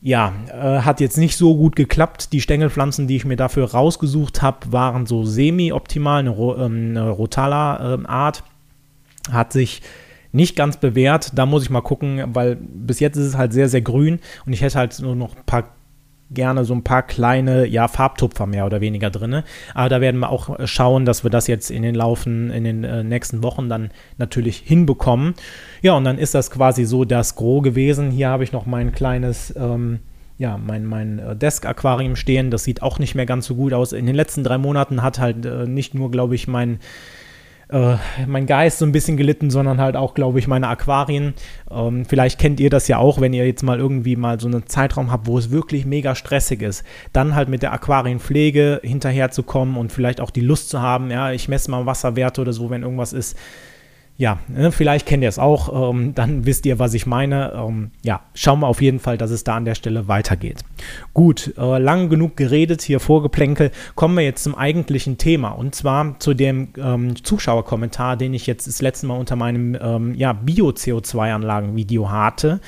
Ja, 0.00 0.32
äh, 0.46 0.82
hat 0.82 1.00
jetzt 1.00 1.18
nicht 1.18 1.36
so 1.36 1.56
gut 1.56 1.74
geklappt. 1.74 2.32
Die 2.32 2.40
Stängelpflanzen, 2.40 3.08
die 3.08 3.16
ich 3.16 3.24
mir 3.24 3.34
dafür 3.34 3.72
rausgesucht 3.72 4.42
habe, 4.42 4.70
waren 4.70 5.06
so 5.06 5.24
semi-optimal, 5.24 6.20
eine, 6.20 6.30
ähm, 6.30 6.90
eine 6.90 7.10
Rotala-Art. 7.10 8.44
Ähm, 8.46 9.34
hat 9.34 9.52
sich 9.52 9.82
nicht 10.38 10.54
ganz 10.54 10.76
bewährt. 10.76 11.32
Da 11.34 11.46
muss 11.46 11.64
ich 11.64 11.70
mal 11.70 11.82
gucken, 11.82 12.22
weil 12.28 12.56
bis 12.56 13.00
jetzt 13.00 13.16
ist 13.16 13.26
es 13.26 13.36
halt 13.36 13.52
sehr, 13.52 13.68
sehr 13.68 13.82
grün 13.82 14.20
und 14.46 14.52
ich 14.52 14.62
hätte 14.62 14.78
halt 14.78 14.98
nur 15.00 15.16
noch 15.16 15.36
ein 15.36 15.44
paar 15.44 15.74
gerne 16.30 16.64
so 16.64 16.74
ein 16.74 16.84
paar 16.84 17.02
kleine, 17.02 17.66
ja, 17.66 17.88
Farbtupfer 17.88 18.46
mehr 18.46 18.66
oder 18.66 18.80
weniger 18.80 19.10
drin. 19.10 19.42
Aber 19.74 19.88
da 19.88 20.00
werden 20.00 20.20
wir 20.20 20.28
auch 20.28 20.58
schauen, 20.66 21.04
dass 21.04 21.24
wir 21.24 21.30
das 21.30 21.46
jetzt 21.46 21.70
in 21.70 21.82
den 21.82 21.94
Laufen, 21.94 22.50
in 22.50 22.64
den 22.64 22.84
äh, 22.84 23.02
nächsten 23.02 23.42
Wochen 23.42 23.68
dann 23.68 23.90
natürlich 24.18 24.58
hinbekommen. 24.58 25.34
Ja, 25.82 25.94
und 25.94 26.04
dann 26.04 26.18
ist 26.18 26.34
das 26.34 26.50
quasi 26.50 26.84
so 26.84 27.04
das 27.04 27.34
Gros 27.34 27.62
gewesen. 27.62 28.10
Hier 28.10 28.28
habe 28.28 28.44
ich 28.44 28.52
noch 28.52 28.66
mein 28.66 28.92
kleines, 28.92 29.54
ähm, 29.56 30.00
ja, 30.36 30.58
mein, 30.58 30.84
mein 30.84 31.18
äh, 31.18 31.34
Desk-Aquarium 31.34 32.14
stehen. 32.14 32.50
Das 32.50 32.62
sieht 32.62 32.82
auch 32.82 32.98
nicht 32.98 33.14
mehr 33.14 33.26
ganz 33.26 33.46
so 33.46 33.54
gut 33.54 33.72
aus. 33.72 33.92
In 33.92 34.04
den 34.04 34.14
letzten 34.14 34.44
drei 34.44 34.58
Monaten 34.58 35.02
hat 35.02 35.18
halt 35.18 35.46
äh, 35.46 35.66
nicht 35.66 35.94
nur, 35.94 36.10
glaube 36.10 36.34
ich, 36.34 36.46
mein 36.46 36.78
äh, 37.70 37.96
mein 38.26 38.46
Geist 38.46 38.78
so 38.78 38.86
ein 38.86 38.92
bisschen 38.92 39.16
gelitten, 39.16 39.50
sondern 39.50 39.80
halt 39.80 39.96
auch, 39.96 40.14
glaube 40.14 40.38
ich, 40.38 40.46
meine 40.46 40.68
Aquarien. 40.68 41.34
Ähm, 41.70 42.04
vielleicht 42.06 42.38
kennt 42.38 42.60
ihr 42.60 42.70
das 42.70 42.88
ja 42.88 42.98
auch, 42.98 43.20
wenn 43.20 43.32
ihr 43.32 43.46
jetzt 43.46 43.62
mal 43.62 43.78
irgendwie 43.78 44.16
mal 44.16 44.40
so 44.40 44.48
einen 44.48 44.66
Zeitraum 44.66 45.10
habt, 45.12 45.26
wo 45.26 45.38
es 45.38 45.50
wirklich 45.50 45.84
mega 45.84 46.14
stressig 46.14 46.62
ist. 46.62 46.84
Dann 47.12 47.34
halt 47.34 47.48
mit 47.48 47.62
der 47.62 47.72
Aquarienpflege 47.72 48.80
hinterherzukommen 48.82 49.76
und 49.76 49.92
vielleicht 49.92 50.20
auch 50.20 50.30
die 50.30 50.40
Lust 50.40 50.70
zu 50.70 50.80
haben, 50.80 51.10
ja, 51.10 51.32
ich 51.32 51.48
messe 51.48 51.70
mal 51.70 51.86
Wasserwerte 51.86 52.40
oder 52.40 52.52
so, 52.52 52.70
wenn 52.70 52.82
irgendwas 52.82 53.12
ist 53.12 53.36
ja, 54.20 54.40
ne, 54.48 54.72
vielleicht 54.72 55.06
kennt 55.06 55.22
ihr 55.22 55.28
es 55.28 55.38
auch, 55.38 55.92
ähm, 55.92 56.12
dann 56.12 56.44
wisst 56.44 56.66
ihr, 56.66 56.80
was 56.80 56.92
ich 56.92 57.06
meine. 57.06 57.52
Ähm, 57.54 57.92
ja, 58.02 58.20
schauen 58.34 58.58
wir 58.58 58.66
auf 58.66 58.82
jeden 58.82 58.98
Fall, 58.98 59.16
dass 59.16 59.30
es 59.30 59.44
da 59.44 59.54
an 59.54 59.64
der 59.64 59.76
Stelle 59.76 60.08
weitergeht. 60.08 60.58
Gut, 61.14 61.54
äh, 61.56 61.78
lang 61.78 62.08
genug 62.08 62.36
geredet, 62.36 62.82
hier 62.82 62.98
vorgeplänkel, 62.98 63.70
kommen 63.94 64.16
wir 64.16 64.24
jetzt 64.24 64.42
zum 64.42 64.56
eigentlichen 64.56 65.18
Thema 65.18 65.50
und 65.50 65.76
zwar 65.76 66.18
zu 66.18 66.34
dem 66.34 66.70
ähm, 66.76 67.22
Zuschauerkommentar, 67.22 68.16
den 68.16 68.34
ich 68.34 68.48
jetzt 68.48 68.66
das 68.66 68.82
letzte 68.82 69.06
Mal 69.06 69.18
unter 69.18 69.36
meinem 69.36 69.78
ähm, 69.80 70.14
ja, 70.16 70.32
Bio-CO2-Anlagen-Video 70.32 72.10
hatte. 72.10 72.60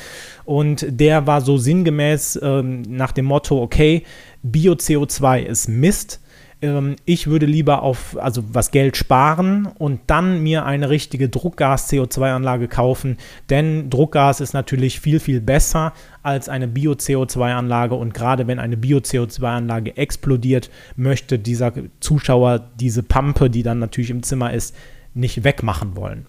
Und 0.45 0.87
der 0.89 1.27
war 1.27 1.41
so 1.41 1.59
sinngemäß 1.59 2.39
ähm, 2.41 2.83
nach 2.83 3.11
dem 3.11 3.25
Motto, 3.25 3.61
okay, 3.61 4.05
Bio-CO2 4.45 5.41
ist 5.41 5.69
Mist 5.69 6.21
ähm, 6.63 6.97
ich 7.05 7.27
würde 7.27 7.47
lieber 7.47 7.83
auf, 7.83 8.17
also 8.19 8.43
was 8.53 8.71
Geld 8.71 8.97
sparen 8.97 9.67
und 9.79 10.01
dann 10.07 10.43
mir 10.43 10.65
eine 10.65 10.91
richtige 10.91 11.29
Druckgas-CO2-Anlage 11.29 12.69
kaufen, 12.69 13.17
denn 13.49 13.91
Druckgas 13.91 14.41
ist 14.41 14.53
natürlich 14.53 15.01
viel, 15.01 15.21
viel 15.21 15.41
besser 15.41 15.93
als 16.23 16.49
eine 16.49 16.69
Bio-CO2-Anlage 16.69 17.95
und 17.95 18.15
gerade 18.15 18.47
wenn 18.47 18.59
eine 18.59 18.77
Bio-CO2-Anlage 18.77 19.97
explodiert, 19.97 20.71
möchte 20.97 21.39
dieser 21.39 21.73
Zuschauer 22.01 22.71
diese 22.79 23.03
Pampe, 23.03 23.51
die 23.51 23.63
dann 23.63 23.79
natürlich 23.79 24.11
im 24.11 24.23
Zimmer 24.23 24.53
ist, 24.53 24.77
nicht 25.15 25.45
wegmachen 25.45 25.97
wollen. 25.97 26.27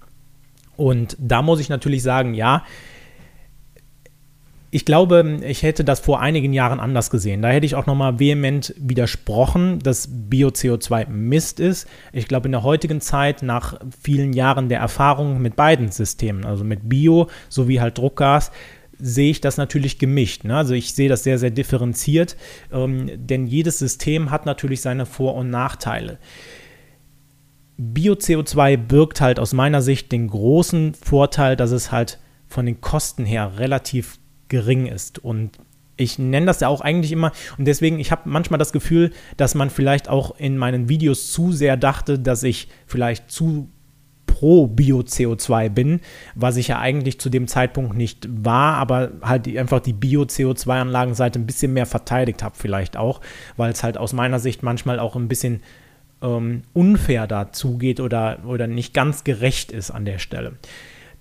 Und 0.78 1.16
da 1.20 1.42
muss 1.42 1.60
ich 1.60 1.70
natürlich 1.70 2.02
sagen, 2.02 2.34
ja, 2.34 2.64
ich 4.74 4.86
glaube, 4.86 5.40
ich 5.46 5.64
hätte 5.64 5.84
das 5.84 6.00
vor 6.00 6.22
einigen 6.22 6.54
Jahren 6.54 6.80
anders 6.80 7.10
gesehen. 7.10 7.42
Da 7.42 7.50
hätte 7.50 7.66
ich 7.66 7.76
auch 7.76 7.88
nochmal 7.88 8.20
vehement 8.20 8.74
widersprochen, 8.78 9.80
dass 9.80 10.08
Bio-CO2 10.10 11.10
Mist 11.10 11.60
ist. 11.60 11.90
Ich 12.14 12.26
glaube, 12.26 12.48
in 12.48 12.54
der 12.54 12.64
heutigen 12.64 13.02
Zeit, 13.02 13.44
nach 13.44 13.78
vielen 14.02 14.32
Jahren 14.32 14.70
der 14.70 14.80
Erfahrung 14.80 15.42
mit 15.42 15.58
beiden 15.58 15.92
Systemen, 15.92 16.46
also 16.46 16.64
mit 16.64 16.88
Bio 16.88 17.28
sowie 17.50 17.82
halt 17.82 17.98
Druckgas, 17.98 18.52
sehe 18.98 19.32
ich 19.32 19.42
das 19.42 19.58
natürlich 19.58 20.00
gemischt. 20.00 20.46
Ne? 20.46 20.56
Also 20.56 20.74
ich 20.74 20.94
sehe 20.94 21.10
das 21.10 21.24
sehr, 21.24 21.38
sehr 21.38 21.52
differenziert, 21.52 22.38
ähm, 22.72 23.10
denn 23.16 23.48
jedes 23.48 23.78
System 23.78 24.32
hat 24.32 24.46
natürlich 24.46 24.80
seine 24.80 25.06
Vor- 25.06 25.36
und 25.36 25.50
Nachteile. 25.50 26.18
Bio-CO2 27.78 28.78
birgt 28.78 29.20
halt 29.20 29.38
aus 29.38 29.52
meiner 29.52 29.82
Sicht 29.82 30.14
den 30.14 30.30
großen 30.30 30.94
Vorteil, 30.94 31.58
dass 31.58 31.72
es 31.72 31.92
halt 31.92 32.20
von 32.48 32.66
den 32.66 32.80
Kosten 32.80 33.26
her 33.26 33.54
relativ 33.58 34.21
gering 34.52 34.86
ist. 34.86 35.18
Und 35.18 35.58
ich 35.98 36.20
nenne 36.20 36.46
das 36.46 36.60
ja 36.60 36.68
auch 36.68 36.82
eigentlich 36.82 37.12
immer 37.12 37.32
und 37.58 37.66
deswegen, 37.66 38.00
ich 38.00 38.12
habe 38.12 38.30
manchmal 38.30 38.58
das 38.58 38.72
Gefühl, 38.72 39.12
dass 39.38 39.56
man 39.56 39.70
vielleicht 39.70 40.10
auch 40.10 40.36
in 40.38 40.58
meinen 40.58 40.90
Videos 40.90 41.32
zu 41.32 41.52
sehr 41.52 41.78
dachte, 41.78 42.20
dass 42.20 42.44
ich 42.44 42.68
vielleicht 42.86 43.32
zu 43.32 43.70
pro 44.26 44.66
Bio-CO2 44.66 45.70
bin, 45.70 46.00
was 46.34 46.58
ich 46.58 46.70
ja 46.70 46.80
eigentlich 46.80 47.20
zu 47.20 47.30
dem 47.30 47.48
Zeitpunkt 47.48 47.96
nicht 47.96 48.28
war, 48.32 48.76
aber 48.78 49.12
halt 49.22 49.48
einfach 49.56 49.82
die 49.82 49.94
Bio-CO2-Anlagenseite 49.94 51.38
ein 51.38 51.46
bisschen 51.46 51.74
mehr 51.74 51.86
verteidigt 51.86 52.42
habe 52.42 52.56
vielleicht 52.58 52.98
auch, 52.98 53.22
weil 53.56 53.72
es 53.72 53.84
halt 53.84 53.98
aus 53.98 54.14
meiner 54.14 54.40
Sicht 54.40 54.64
manchmal 54.64 55.00
auch 55.00 55.16
ein 55.16 55.28
bisschen 55.28 55.62
ähm, 56.24 56.64
unfair 56.74 57.28
dazu 57.28 57.78
geht 57.78 58.00
oder, 58.00 58.40
oder 58.46 58.66
nicht 58.68 58.94
ganz 58.94 59.24
gerecht 59.24 59.72
ist 59.72 59.92
an 59.92 60.06
der 60.06 60.18
Stelle. 60.18 60.54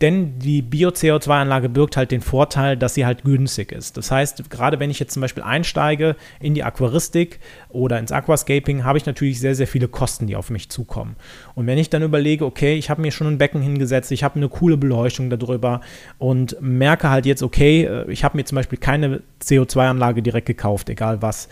Denn 0.01 0.39
die 0.39 0.63
Bio-CO2-Anlage 0.63 1.69
birgt 1.69 1.97
halt 1.97 2.11
den 2.11 2.23
Vorteil, 2.23 2.77
dass 2.77 2.95
sie 2.95 3.05
halt 3.05 3.23
günstig 3.23 3.71
ist. 3.71 3.99
Das 3.99 4.11
heißt, 4.11 4.49
gerade 4.49 4.81
wenn 4.81 4.91
ich 4.91 4.99
jetzt 4.99 5.13
zum 5.13 5.21
Beispiel 5.21 5.43
einsteige 5.43 6.17
in 6.41 6.55
die 6.55 6.65
Aquaristik 6.65 7.39
oder 7.69 7.99
ins 7.99 8.11
Aquascaping, 8.11 8.85
habe 8.85 8.97
ich 8.97 9.05
natürlich 9.05 9.41
sehr, 9.41 9.55
sehr 9.55 9.67
viele 9.67 9.89
Kosten, 9.89 10.27
die 10.27 10.37
auf 10.37 10.49
mich 10.49 10.71
zukommen. 10.71 11.17
Und 11.55 11.67
wenn 11.67 11.77
ich 11.77 11.91
dann 11.91 12.03
überlege, 12.03 12.47
okay, 12.47 12.77
ich 12.77 12.89
habe 12.89 13.03
mir 13.03 13.13
schon 13.13 13.27
ein 13.27 13.39
Becken 13.39 13.61
hingesetzt, 13.61 14.11
ich 14.11 14.25
habe 14.25 14.37
eine 14.37 14.49
coole 14.49 14.79
Beleuchtung 14.79 15.29
darüber 15.29 15.83
und 16.19 16.57
merke 16.61 17.11
halt 17.11 17.27
jetzt, 17.27 17.43
okay, 17.43 17.85
äh, 17.85 18.11
ich 18.11 18.25
habe 18.25 18.39
mir 18.39 18.45
zum 18.45 18.57
Beispiel 18.57 18.79
keine 18.79 19.23
CO2-Anlage 19.43 20.23
direkt 20.23 20.47
gekauft, 20.47 20.89
egal 20.89 21.21
was 21.21 21.49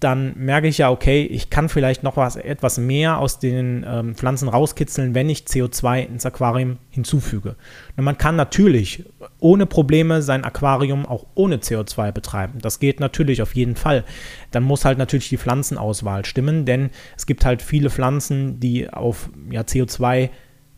dann 0.00 0.34
merke 0.36 0.68
ich 0.68 0.78
ja, 0.78 0.90
okay, 0.90 1.22
ich 1.22 1.48
kann 1.48 1.70
vielleicht 1.70 2.02
noch 2.02 2.18
was, 2.18 2.36
etwas 2.36 2.76
mehr 2.76 3.18
aus 3.18 3.38
den 3.38 3.84
ähm, 3.88 4.14
Pflanzen 4.14 4.48
rauskitzeln, 4.48 5.14
wenn 5.14 5.30
ich 5.30 5.44
CO2 5.44 6.06
ins 6.06 6.26
Aquarium 6.26 6.76
hinzufüge. 6.90 7.56
Und 7.96 8.04
man 8.04 8.18
kann 8.18 8.36
natürlich 8.36 9.04
ohne 9.38 9.64
Probleme 9.64 10.20
sein 10.20 10.44
Aquarium 10.44 11.06
auch 11.06 11.26
ohne 11.34 11.56
CO2 11.56 12.12
betreiben. 12.12 12.58
Das 12.60 12.78
geht 12.78 13.00
natürlich 13.00 13.40
auf 13.40 13.54
jeden 13.54 13.74
Fall. 13.74 14.04
Dann 14.50 14.64
muss 14.64 14.84
halt 14.84 14.98
natürlich 14.98 15.30
die 15.30 15.38
Pflanzenauswahl 15.38 16.26
stimmen, 16.26 16.66
denn 16.66 16.90
es 17.16 17.24
gibt 17.24 17.46
halt 17.46 17.62
viele 17.62 17.88
Pflanzen, 17.88 18.60
die 18.60 18.90
auf 18.92 19.30
ja, 19.50 19.62
CO2 19.62 20.28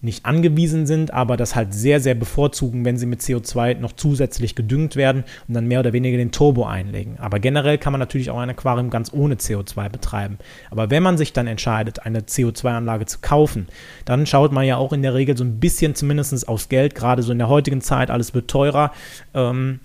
nicht 0.01 0.27
angewiesen 0.27 0.87
sind, 0.87 1.13
aber 1.13 1.37
das 1.37 1.57
halt 1.57 1.75
sehr, 1.75 2.01
sehr 2.01 2.15
bevorzugen, 2.15 2.85
wenn 2.85 2.97
sie 2.97 3.07
mit 3.07 3.21
CO2 3.21 3.79
noch 3.79 3.93
zusätzlich 3.93 4.55
gedüngt 4.55 4.95
werden 4.95 5.25
und 5.49 5.55
dann 5.55 5.67
mehr 5.67 5.81
oder 5.81 5.93
weniger 5.93 6.17
den 6.17 6.31
Turbo 6.31 6.65
einlegen. 6.65 7.19
Aber 7.19 7.41
generell 7.41 7.79
kann 7.79 7.93
man 7.93 7.99
natürlich 7.99 8.31
auch 8.31 8.39
ein 8.39 8.51
Aquarium 8.51 8.91
ganz 8.91 9.13
ohne 9.13 9.35
CO2 9.35 9.89
betreiben. 9.89 10.39
Aber 10.71 10.91
wenn 10.91 11.03
man 11.03 11.19
sich 11.19 11.33
dann 11.33 11.49
entscheidet, 11.49 12.07
eine 12.07 12.21
CO2-Anlage 12.21 13.07
zu 13.07 13.19
kaufen, 13.21 13.67
dann 14.05 14.27
schaut 14.27 14.53
man 14.53 14.65
ja 14.65 14.77
auch 14.77 14.93
in 14.93 15.03
der 15.03 15.15
Regel 15.15 15.37
so 15.37 15.43
ein 15.43 15.59
bisschen 15.59 15.97
zumindest 15.97 16.47
aufs 16.47 16.69
Geld, 16.69 16.95
gerade 16.95 17.23
so 17.23 17.33
in 17.33 17.39
der 17.39 17.49
heutigen 17.49 17.81
Zeit, 17.81 18.11
alles 18.11 18.35
wird 18.35 18.49
teurer 18.49 18.93
ähm, 19.35 19.81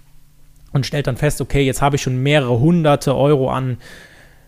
und 0.73 0.85
stellt 0.85 1.07
dann 1.07 1.17
fest, 1.17 1.41
okay, 1.41 1.63
jetzt 1.63 1.81
habe 1.81 1.95
ich 1.95 2.03
schon 2.03 2.21
mehrere 2.21 2.59
hunderte 2.59 3.15
Euro 3.15 3.49
an 3.49 3.77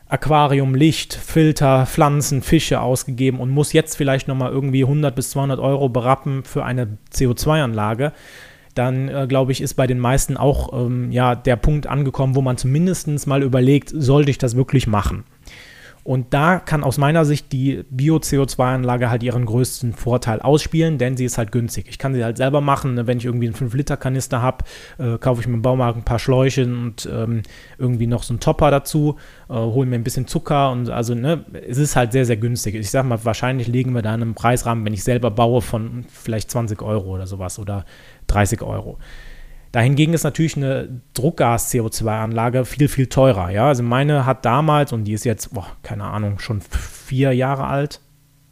Aquarium, 0.08 0.76
Licht, 0.76 1.14
Filter, 1.14 1.86
Pflanzen, 1.86 2.42
Fische 2.42 2.80
ausgegeben 2.80 3.40
und 3.40 3.50
muss 3.50 3.74
jetzt 3.74 3.96
vielleicht 3.96 4.28
nochmal 4.28 4.52
irgendwie 4.52 4.84
100 4.84 5.16
bis 5.16 5.32
200 5.32 5.60
Euro 5.60 5.90
berappen 5.90 6.44
für 6.44 6.64
eine 6.64 6.98
CO2-Anlage, 7.12 8.12
dann 8.76 9.08
äh, 9.08 9.26
glaube 9.28 9.52
ich, 9.52 9.62
ist 9.62 9.74
bei 9.74 9.88
den 9.88 10.00
meisten 10.00 10.38
auch 10.38 10.74
ähm, 10.74 11.12
ja, 11.12 11.34
der 11.34 11.56
Punkt 11.56 11.88
angekommen, 11.88 12.36
wo 12.36 12.42
man 12.42 12.58
zumindest 12.58 13.26
mal 13.26 13.42
überlegt, 13.42 13.92
sollte 13.94 14.30
ich 14.30 14.38
das 14.38 14.56
wirklich 14.56 14.86
machen? 14.86 15.24
Und 16.06 16.36
da 16.36 16.60
kann 16.60 16.84
aus 16.84 17.00
meiner 17.00 17.26
Sicht 17.26 17.52
die 17.52 17.84
Bio-CO2-Anlage 17.90 19.10
halt 19.10 19.24
ihren 19.24 19.44
größten 19.48 19.94
Vorteil 19.94 20.40
ausspielen, 20.40 21.00
denn 21.00 21.18
sie 21.18 21.26
ist 21.26 21.40
halt 21.40 21.52
günstig. 21.52 21.88
Ich 21.90 21.98
kann 21.98 22.14
sie 22.14 22.24
halt 22.24 22.38
selber 22.38 22.62
machen. 22.62 22.94
Ne? 22.94 23.08
Wenn 23.08 23.18
ich 23.18 23.26
irgendwie 23.26 23.48
einen 23.48 23.56
5-Liter-Kanister 23.56 24.40
habe, 24.40 24.66
äh, 25.00 25.18
kaufe 25.18 25.42
ich 25.42 25.48
mir 25.48 25.56
im 25.56 25.64
Baumarkt 25.64 25.98
ein 25.98 26.06
paar 26.06 26.20
Schläuche 26.20 26.64
und 26.64 27.10
ähm, 27.12 27.42
irgendwie 27.80 28.06
noch 28.06 28.22
so 28.22 28.34
einen 28.34 28.40
Topper 28.40 28.70
dazu, 28.70 29.16
äh, 29.50 29.54
hole 29.54 29.88
mir 29.88 29.96
ein 29.96 30.04
bisschen 30.04 30.28
Zucker 30.28 30.72
und 30.72 30.92
also, 30.92 31.16
ne, 31.16 31.44
es 31.68 31.80
ist 31.80 31.96
halt 31.96 32.12
sehr, 32.12 32.28
sehr 32.28 32.38
günstig. 32.38 32.76
Ich 32.76 32.92
sage 32.92 33.08
mal, 33.08 33.26
wahrscheinlich 33.26 33.68
legen 33.68 33.96
wir 33.96 34.04
da 34.04 34.14
einen 34.14 34.36
Preisrahmen, 34.36 34.86
wenn 34.86 34.94
ich 34.94 35.04
selber 35.04 35.32
baue, 35.32 35.64
von 35.64 36.06
vielleicht 36.08 36.52
20 36.52 36.84
Euro 36.84 37.16
oder 37.16 37.26
sowas 37.26 37.58
oder 37.58 37.84
30 38.28 38.62
Euro. 38.62 39.00
Dahingegen 39.76 40.14
ist 40.14 40.24
natürlich 40.24 40.56
eine 40.56 41.02
Druckgas-CO2-Anlage 41.16 42.64
viel, 42.64 42.88
viel 42.88 43.08
teurer. 43.08 43.50
Ja? 43.50 43.68
Also 43.68 43.84
meine 43.84 44.26
hat 44.26 44.46
damals, 44.46 44.94
und 44.94 45.04
die 45.04 45.12
ist 45.12 45.26
jetzt, 45.26 45.54
boah, 45.54 45.68
keine 45.84 46.06
Ahnung, 46.06 46.40
schon 46.40 46.62
vier 46.62 47.34
Jahre 47.34 47.66
alt, 47.66 48.00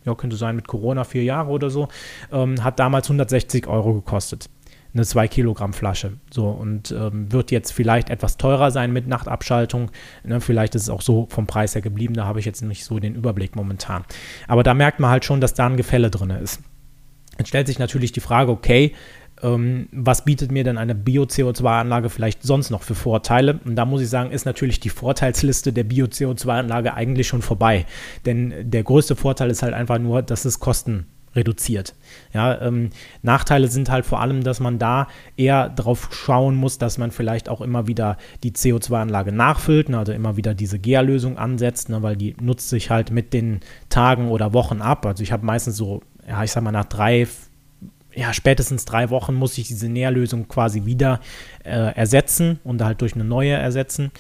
ja, 0.04 0.16
könnte 0.16 0.36
sein 0.36 0.58
mit 0.58 0.68
Corona 0.68 1.06
vier 1.06 1.24
Jahre 1.24 1.50
oder 1.50 1.70
so, 1.70 1.88
ähm, 2.34 2.62
hat 2.62 2.78
damals 2.78 3.08
160 3.08 3.68
Euro 3.68 3.94
gekostet. 3.94 4.50
Eine 4.94 5.06
2 5.06 5.30
Kilogramm 5.30 5.72
Flasche. 5.72 6.18
So, 6.30 6.50
und 6.50 6.92
ähm, 6.92 7.32
wird 7.32 7.52
jetzt 7.52 7.72
vielleicht 7.72 8.10
etwas 8.10 8.36
teurer 8.36 8.72
sein 8.72 8.92
mit 8.92 9.08
Nachtabschaltung. 9.08 9.92
Ne, 10.26 10.42
vielleicht 10.42 10.76
ist 10.76 10.82
es 10.82 10.90
auch 10.90 11.02
so 11.02 11.28
vom 11.30 11.48
Preis 11.48 11.74
her 11.74 11.82
geblieben, 11.82 12.16
da 12.16 12.26
habe 12.26 12.42
ich 12.42 12.46
jetzt 12.46 12.64
nicht 12.64 12.84
so 12.84 13.00
den 13.00 13.16
Überblick 13.16 13.56
momentan. 13.56 14.04
Aber 14.50 14.64
da 14.64 14.74
merkt 14.74 15.00
man 15.00 15.10
halt 15.10 15.24
schon, 15.24 15.40
dass 15.40 15.54
da 15.54 15.68
ein 15.68 15.78
Gefälle 15.78 16.12
drin 16.12 16.32
ist. 16.32 16.60
Jetzt 17.38 17.48
stellt 17.48 17.68
sich 17.68 17.80
natürlich 17.80 18.12
die 18.12 18.20
Frage, 18.20 18.52
okay, 18.52 18.94
was 19.42 20.24
bietet 20.24 20.52
mir 20.52 20.64
denn 20.64 20.78
eine 20.78 20.96
Bio-CO2-Anlage 20.96 22.10
vielleicht 22.10 22.44
sonst 22.44 22.70
noch 22.70 22.84
für 22.84 22.96
Vorteile? 22.96 23.60
Und 23.66 23.76
da 23.76 23.86
muss 23.86 24.02
ich 24.02 24.10
sagen, 24.10 24.32
ist 24.32 24.46
natürlich 24.46 24.80
die 24.80 24.90
Vorteilsliste 24.90 25.74
der 25.74 25.84
Bio-CO2-Anlage 25.84 26.94
eigentlich 26.94 27.28
schon 27.28 27.42
vorbei. 27.42 27.86
Denn 28.26 28.54
der 28.72 28.84
größte 28.84 29.16
Vorteil 29.16 29.50
ist 29.50 29.64
halt 29.64 29.74
einfach 29.74 30.00
nur, 30.00 30.22
dass 30.22 30.46
es 30.46 30.60
Kosten 30.60 31.08
reduziert. 31.36 31.96
Ja, 32.34 32.62
ähm, 32.62 32.92
Nachteile 33.22 33.68
sind 33.68 33.90
halt 33.90 34.06
vor 34.06 34.22
allem, 34.22 34.44
dass 34.44 34.60
man 34.60 34.80
da 34.80 35.08
eher 35.36 35.70
darauf 35.70 36.10
schauen 36.14 36.56
muss, 36.56 36.78
dass 36.78 36.98
man 36.98 37.12
vielleicht 37.12 37.50
auch 37.50 37.62
immer 37.62 37.88
wieder 37.88 38.18
die 38.44 38.52
CO2-Anlage 38.52 39.32
nachfüllt, 39.32 39.90
ne, 39.90 39.98
also 39.98 40.12
immer 40.12 40.38
wieder 40.38 40.54
diese 40.54 40.80
GEA-Lösung 40.80 41.38
ansetzt, 41.38 41.90
ne, 41.90 42.02
weil 42.04 42.16
die 42.16 42.36
nutzt 42.40 42.70
sich 42.70 42.90
halt 42.90 43.12
mit 43.12 43.34
den 43.34 43.62
Tagen 43.90 44.30
oder 44.30 44.54
Wochen 44.54 44.82
ab. 44.82 45.06
Also 45.06 45.24
ich 45.24 45.32
habe 45.32 45.46
meistens 45.46 45.76
so, 45.78 46.02
ja, 46.28 46.44
ich 46.44 46.52
sag 46.52 46.64
mal, 46.64 46.72
nach 46.72 46.86
drei, 46.86 47.28
ja, 48.16 48.34
spätestens 48.34 48.86
drei 48.86 49.10
Wochen 49.10 49.34
muss 49.34 49.58
ich 49.58 49.68
diese 49.68 49.90
Nährlösung 49.90 50.48
quasi 50.48 50.86
wieder 50.86 51.20
äh, 51.64 51.96
ersetzen 51.96 52.60
und 52.64 52.82
halt 52.84 53.02
durch 53.02 53.16
eine 53.16 53.24
neue 53.24 53.54
ersetzen. 53.54 54.12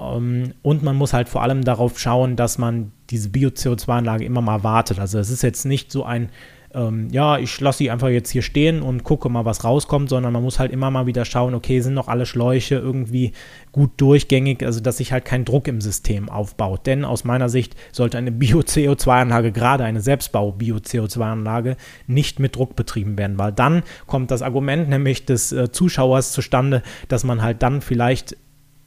Ähm, 0.00 0.54
und 0.62 0.82
man 0.82 0.96
muss 0.96 1.12
halt 1.12 1.28
vor 1.28 1.42
allem 1.42 1.64
darauf 1.64 1.98
schauen, 1.98 2.36
dass 2.36 2.58
man 2.58 2.92
diese 3.10 3.30
Bio-CO2-Anlage 3.30 4.24
immer 4.24 4.40
mal 4.40 4.64
wartet. 4.64 4.98
Also 4.98 5.18
es 5.18 5.30
ist 5.30 5.42
jetzt 5.42 5.64
nicht 5.64 5.92
so 5.92 6.04
ein 6.04 6.30
ähm, 6.78 7.08
ja, 7.10 7.38
ich 7.38 7.60
lasse 7.60 7.78
sie 7.78 7.90
einfach 7.90 8.08
jetzt 8.08 8.30
hier 8.30 8.42
stehen 8.42 8.82
und 8.82 9.02
gucke 9.02 9.28
mal, 9.28 9.44
was 9.44 9.64
rauskommt, 9.64 10.08
sondern 10.08 10.32
man 10.32 10.42
muss 10.42 10.58
halt 10.58 10.70
immer 10.70 10.90
mal 10.90 11.06
wieder 11.06 11.24
schauen, 11.24 11.54
okay, 11.54 11.80
sind 11.80 11.94
noch 11.94 12.08
alle 12.08 12.24
Schläuche 12.24 12.76
irgendwie 12.76 13.32
gut 13.72 13.90
durchgängig, 13.96 14.64
also 14.64 14.80
dass 14.80 14.98
sich 14.98 15.12
halt 15.12 15.24
kein 15.24 15.44
Druck 15.44 15.66
im 15.66 15.80
System 15.80 16.28
aufbaut. 16.28 16.86
Denn 16.86 17.04
aus 17.04 17.24
meiner 17.24 17.48
Sicht 17.48 17.74
sollte 17.90 18.16
eine 18.18 18.30
Bio-CO2-Anlage, 18.30 19.50
gerade 19.50 19.84
eine 19.84 20.00
Selbstbau-Bio-CO2-Anlage, 20.00 21.76
nicht 22.06 22.38
mit 22.38 22.54
Druck 22.54 22.76
betrieben 22.76 23.18
werden, 23.18 23.38
weil 23.38 23.52
dann 23.52 23.82
kommt 24.06 24.30
das 24.30 24.42
Argument 24.42 24.88
nämlich 24.88 25.24
des 25.24 25.50
äh, 25.52 25.72
Zuschauers 25.72 26.32
zustande, 26.32 26.82
dass 27.08 27.24
man 27.24 27.42
halt 27.42 27.62
dann 27.62 27.80
vielleicht 27.80 28.36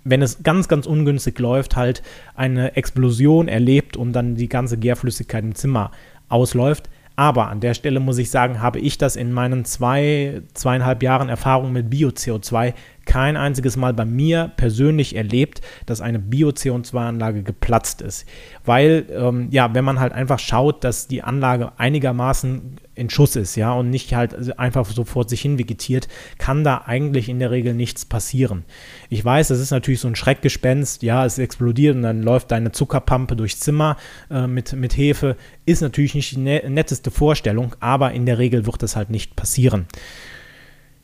wenn 0.03 0.23
es 0.23 0.41
ganz, 0.41 0.67
ganz 0.67 0.87
ungünstig 0.87 1.37
läuft, 1.37 1.75
halt 1.75 2.01
eine 2.33 2.75
Explosion 2.75 3.47
erlebt 3.47 3.95
und 3.95 4.13
dann 4.13 4.33
die 4.33 4.49
ganze 4.49 4.79
Gärflüssigkeit 4.79 5.43
im 5.43 5.53
Zimmer 5.53 5.91
ausläuft. 6.27 6.89
Aber 7.21 7.49
an 7.49 7.59
der 7.59 7.75
Stelle 7.75 7.99
muss 7.99 8.17
ich 8.17 8.31
sagen, 8.31 8.63
habe 8.63 8.79
ich 8.79 8.97
das 8.97 9.15
in 9.15 9.31
meinen 9.31 9.63
zwei, 9.63 10.41
zweieinhalb 10.55 11.03
Jahren 11.03 11.29
Erfahrung 11.29 11.71
mit 11.71 11.87
Bio-CO2 11.87 12.73
kein 13.11 13.35
einziges 13.35 13.75
Mal 13.75 13.93
bei 13.93 14.05
mir 14.05 14.51
persönlich 14.55 15.17
erlebt, 15.17 15.59
dass 15.85 15.99
eine 15.99 16.17
Bio-CO2-Anlage 16.17 17.43
geplatzt 17.43 18.01
ist. 18.01 18.25
Weil, 18.63 19.05
ähm, 19.11 19.49
ja, 19.51 19.73
wenn 19.73 19.83
man 19.83 19.99
halt 19.99 20.13
einfach 20.13 20.39
schaut, 20.39 20.85
dass 20.85 21.09
die 21.09 21.21
Anlage 21.21 21.73
einigermaßen 21.75 22.77
in 22.95 23.09
Schuss 23.09 23.35
ist, 23.35 23.57
ja, 23.57 23.73
und 23.73 23.89
nicht 23.89 24.13
halt 24.13 24.57
einfach 24.57 24.85
so 24.85 25.03
vor 25.03 25.27
sich 25.27 25.41
hin 25.41 25.59
vegetiert, 25.59 26.07
kann 26.37 26.63
da 26.63 26.83
eigentlich 26.85 27.27
in 27.27 27.39
der 27.39 27.51
Regel 27.51 27.73
nichts 27.73 28.05
passieren. 28.05 28.63
Ich 29.09 29.25
weiß, 29.25 29.49
das 29.49 29.59
ist 29.59 29.71
natürlich 29.71 29.99
so 29.99 30.07
ein 30.07 30.15
Schreckgespenst, 30.15 31.03
ja, 31.03 31.25
es 31.25 31.37
explodiert 31.37 31.97
und 31.97 32.03
dann 32.03 32.23
läuft 32.23 32.51
deine 32.51 32.71
Zuckerpampe 32.71 33.35
durchs 33.35 33.59
Zimmer 33.59 33.97
äh, 34.29 34.47
mit, 34.47 34.71
mit 34.71 34.95
Hefe, 34.95 35.35
ist 35.65 35.81
natürlich 35.81 36.15
nicht 36.15 36.31
die 36.31 36.39
ne 36.39 36.63
netteste 36.69 37.11
Vorstellung, 37.11 37.75
aber 37.81 38.13
in 38.13 38.25
der 38.25 38.37
Regel 38.37 38.65
wird 38.65 38.81
das 38.81 38.95
halt 38.95 39.09
nicht 39.09 39.35
passieren. 39.35 39.87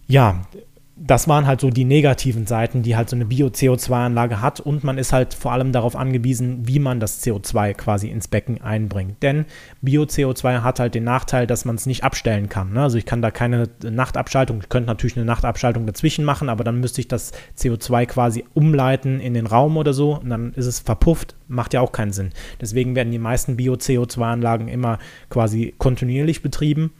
Ja, 0.07 0.43
das 0.99 1.27
waren 1.27 1.45
halt 1.45 1.61
so 1.61 1.69
die 1.69 1.85
negativen 1.85 2.47
Seiten, 2.47 2.81
die 2.81 2.95
halt 2.95 3.09
so 3.09 3.15
eine 3.15 3.25
Bio-CO2-Anlage 3.25 4.41
hat 4.41 4.59
und 4.59 4.83
man 4.83 4.97
ist 4.97 5.13
halt 5.13 5.33
vor 5.33 5.51
allem 5.51 5.71
darauf 5.71 5.95
angewiesen, 5.95 6.67
wie 6.67 6.79
man 6.79 6.99
das 6.99 7.23
CO2 7.23 7.73
quasi 7.73 8.09
ins 8.09 8.27
Becken 8.27 8.61
einbringt. 8.61 9.21
Denn 9.21 9.45
Bio-CO2 9.81 10.61
hat 10.61 10.79
halt 10.79 10.95
den 10.95 11.03
Nachteil, 11.03 11.45
dass 11.45 11.65
man 11.65 11.75
es 11.75 11.85
nicht 11.85 12.03
abstellen 12.03 12.49
kann. 12.49 12.73
Ne? 12.73 12.81
Also 12.81 12.97
ich 12.97 13.05
kann 13.05 13.21
da 13.21 13.29
keine 13.29 13.69
Nachtabschaltung, 13.83 14.59
ich 14.61 14.69
könnte 14.69 14.87
natürlich 14.87 15.17
eine 15.17 15.25
Nachtabschaltung 15.25 15.85
dazwischen 15.85 16.25
machen, 16.25 16.49
aber 16.49 16.63
dann 16.63 16.79
müsste 16.79 17.01
ich 17.01 17.07
das 17.07 17.31
CO2 17.57 18.07
quasi 18.07 18.45
umleiten 18.53 19.19
in 19.19 19.35
den 19.35 19.45
Raum 19.45 19.77
oder 19.77 19.93
so 19.93 20.15
und 20.15 20.29
dann 20.29 20.53
ist 20.53 20.65
es 20.65 20.79
verpufft, 20.79 21.35
macht 21.47 21.73
ja 21.73 21.81
auch 21.81 21.91
keinen 21.91 22.11
Sinn. 22.11 22.31
Deswegen 22.59 22.95
werden 22.95 23.11
die 23.11 23.19
meisten 23.19 23.55
Bio-CO2-Anlagen 23.55 24.67
immer 24.67 24.97
quasi 25.29 25.75
kontinuierlich 25.77 26.41
betrieben 26.41 26.91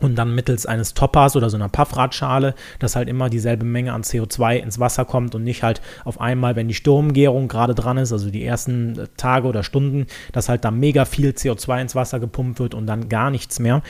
und 0.00 0.16
dann 0.16 0.34
mittels 0.34 0.66
eines 0.66 0.94
Toppers 0.94 1.36
oder 1.36 1.50
so 1.50 1.56
einer 1.56 1.68
Puffradschale, 1.68 2.54
dass 2.78 2.96
halt 2.96 3.08
immer 3.08 3.30
dieselbe 3.30 3.64
Menge 3.64 3.92
an 3.92 4.02
CO2 4.02 4.56
ins 4.56 4.80
Wasser 4.80 5.04
kommt 5.04 5.34
und 5.34 5.44
nicht 5.44 5.62
halt 5.62 5.80
auf 6.04 6.20
einmal, 6.20 6.56
wenn 6.56 6.68
die 6.68 6.74
Sturmgärung 6.74 7.48
gerade 7.48 7.74
dran 7.74 7.98
ist, 7.98 8.12
also 8.12 8.30
die 8.30 8.44
ersten 8.44 8.98
äh, 8.98 9.08
Tage 9.16 9.46
oder 9.46 9.62
Stunden, 9.62 10.06
dass 10.32 10.48
halt 10.48 10.64
da 10.64 10.70
mega 10.70 11.04
viel 11.04 11.30
CO2 11.30 11.80
ins 11.80 11.94
Wasser 11.94 12.20
gepumpt 12.20 12.58
wird 12.58 12.74
und 12.74 12.86
dann 12.86 13.08
gar 13.08 13.30
nichts 13.30 13.60
mehr. 13.60 13.82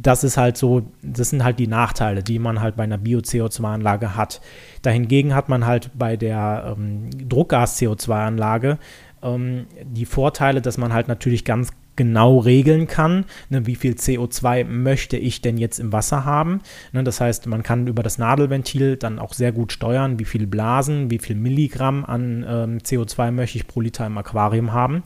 Das 0.00 0.22
ist 0.22 0.36
halt 0.36 0.56
so, 0.56 0.82
das 1.02 1.30
sind 1.30 1.42
halt 1.42 1.58
die 1.58 1.66
Nachteile, 1.66 2.22
die 2.22 2.38
man 2.38 2.60
halt 2.60 2.76
bei 2.76 2.84
einer 2.84 2.98
Bio-CO2-Anlage 2.98 4.14
hat. 4.14 4.40
Dahingegen 4.82 5.34
hat 5.34 5.48
man 5.48 5.66
halt 5.66 5.90
bei 5.94 6.16
der 6.16 6.76
ähm, 6.78 7.10
Druckgas-CO2-Anlage 7.28 8.78
ähm, 9.22 9.66
die 9.82 10.06
Vorteile, 10.06 10.60
dass 10.62 10.78
man 10.78 10.92
halt 10.92 11.08
natürlich 11.08 11.44
ganz 11.44 11.72
genau 11.98 12.38
regeln 12.38 12.86
kann, 12.86 13.26
ne, 13.50 13.66
wie 13.66 13.74
viel 13.74 13.92
CO2 13.94 14.64
möchte 14.64 15.18
ich 15.18 15.42
denn 15.42 15.58
jetzt 15.58 15.78
im 15.78 15.92
Wasser 15.92 16.24
haben. 16.24 16.62
Ne, 16.92 17.04
das 17.04 17.20
heißt, 17.20 17.46
man 17.48 17.62
kann 17.62 17.88
über 17.88 18.02
das 18.02 18.16
Nadelventil 18.16 18.96
dann 18.96 19.18
auch 19.18 19.34
sehr 19.34 19.52
gut 19.52 19.72
steuern, 19.72 20.18
wie 20.18 20.24
viel 20.24 20.46
Blasen, 20.46 21.10
wie 21.10 21.18
viel 21.18 21.36
Milligramm 21.36 22.04
an 22.04 22.46
ähm, 22.48 22.78
CO2 22.78 23.32
möchte 23.32 23.58
ich 23.58 23.66
pro 23.66 23.80
Liter 23.80 24.06
im 24.06 24.16
Aquarium 24.16 24.72
haben. 24.72 25.02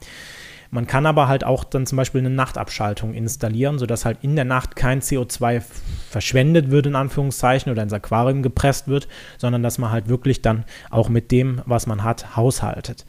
Man 0.75 0.87
kann 0.87 1.05
aber 1.05 1.29
halt 1.29 1.45
auch 1.45 1.65
dann 1.65 1.85
zum 1.85 1.97
Beispiel 1.97 2.23
eine 2.23 2.31
Nachtabschaltung 2.31 3.13
installieren, 3.13 3.79
sodass 3.79 4.07
halt 4.07 4.21
in 4.23 4.37
der 4.37 4.47
Nacht 4.47 4.75
kein 4.75 5.03
CO2 5.03 5.63
verschwendet 6.09 6.71
wird, 6.71 6.87
in 6.87 6.97
Anführungszeichen, 6.97 7.71
oder 7.71 7.83
ins 7.83 7.93
Aquarium 7.93 8.43
gepresst 8.43 8.89
wird, 8.89 9.07
sondern 9.37 9.63
dass 9.63 9.77
man 9.77 9.91
halt 9.91 10.09
wirklich 10.09 10.41
dann 10.41 10.65
auch 10.89 11.11
mit 11.11 11.31
dem, 11.31 11.61
was 11.67 11.87
man 11.87 12.03
hat, 12.03 12.37
haushaltet. 12.37 13.05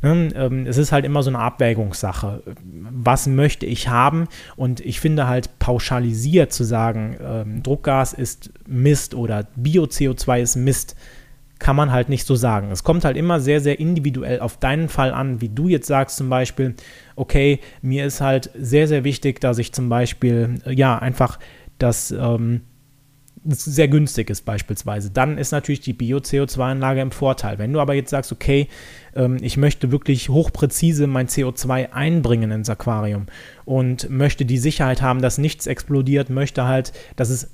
Ne? 0.00 0.28
Ähm, 0.36 0.64
es 0.64 0.78
ist 0.78 0.92
halt 0.92 1.04
immer 1.04 1.24
so 1.24 1.30
eine 1.30 1.40
Abwägungssache. 1.40 2.44
Was 2.64 3.26
möchte 3.26 3.66
ich 3.66 3.88
haben? 3.88 4.28
Und 4.54 4.78
ich 4.78 5.00
finde 5.00 5.26
halt 5.26 5.58
pauschalisiert 5.58 6.52
zu 6.52 6.62
sagen, 6.62 7.16
ähm, 7.20 7.62
Druckgas 7.64 8.12
ist 8.12 8.52
Mist 8.68 9.16
oder 9.16 9.48
Bio-CO2 9.56 10.40
ist 10.40 10.54
Mist, 10.54 10.94
kann 11.58 11.76
man 11.76 11.90
halt 11.92 12.08
nicht 12.08 12.26
so 12.26 12.34
sagen. 12.34 12.70
Es 12.70 12.84
kommt 12.84 13.04
halt 13.04 13.16
immer 13.16 13.40
sehr, 13.40 13.60
sehr 13.60 13.80
individuell 13.80 14.40
auf 14.40 14.56
deinen 14.58 14.88
Fall 14.88 15.12
an, 15.12 15.40
wie 15.40 15.48
du 15.48 15.68
jetzt 15.68 15.86
sagst 15.86 16.16
zum 16.16 16.28
Beispiel, 16.28 16.74
okay, 17.16 17.60
mir 17.82 18.06
ist 18.06 18.20
halt 18.20 18.50
sehr, 18.58 18.88
sehr 18.88 19.04
wichtig, 19.04 19.40
dass 19.40 19.58
ich 19.58 19.72
zum 19.72 19.88
Beispiel, 19.88 20.60
ja, 20.66 20.98
einfach 20.98 21.38
das, 21.78 22.10
ähm, 22.10 22.62
sehr 23.44 23.88
günstig 23.88 24.30
ist 24.30 24.44
beispielsweise, 24.44 25.10
dann 25.10 25.38
ist 25.38 25.52
natürlich 25.52 25.80
die 25.80 25.92
Bio-CO2-Anlage 25.92 27.00
im 27.00 27.10
Vorteil. 27.10 27.58
Wenn 27.58 27.72
du 27.72 27.80
aber 27.80 27.94
jetzt 27.94 28.10
sagst, 28.10 28.32
okay, 28.32 28.68
ähm, 29.14 29.38
ich 29.40 29.56
möchte 29.56 29.90
wirklich 29.90 30.28
hochpräzise 30.28 31.06
mein 31.06 31.28
CO2 31.28 31.92
einbringen 31.92 32.50
ins 32.50 32.68
Aquarium 32.68 33.26
und 33.64 34.10
möchte 34.10 34.44
die 34.44 34.58
Sicherheit 34.58 35.02
haben, 35.02 35.22
dass 35.22 35.38
nichts 35.38 35.66
explodiert, 35.66 36.30
möchte 36.30 36.64
halt, 36.64 36.92
dass 37.16 37.30
es 37.30 37.50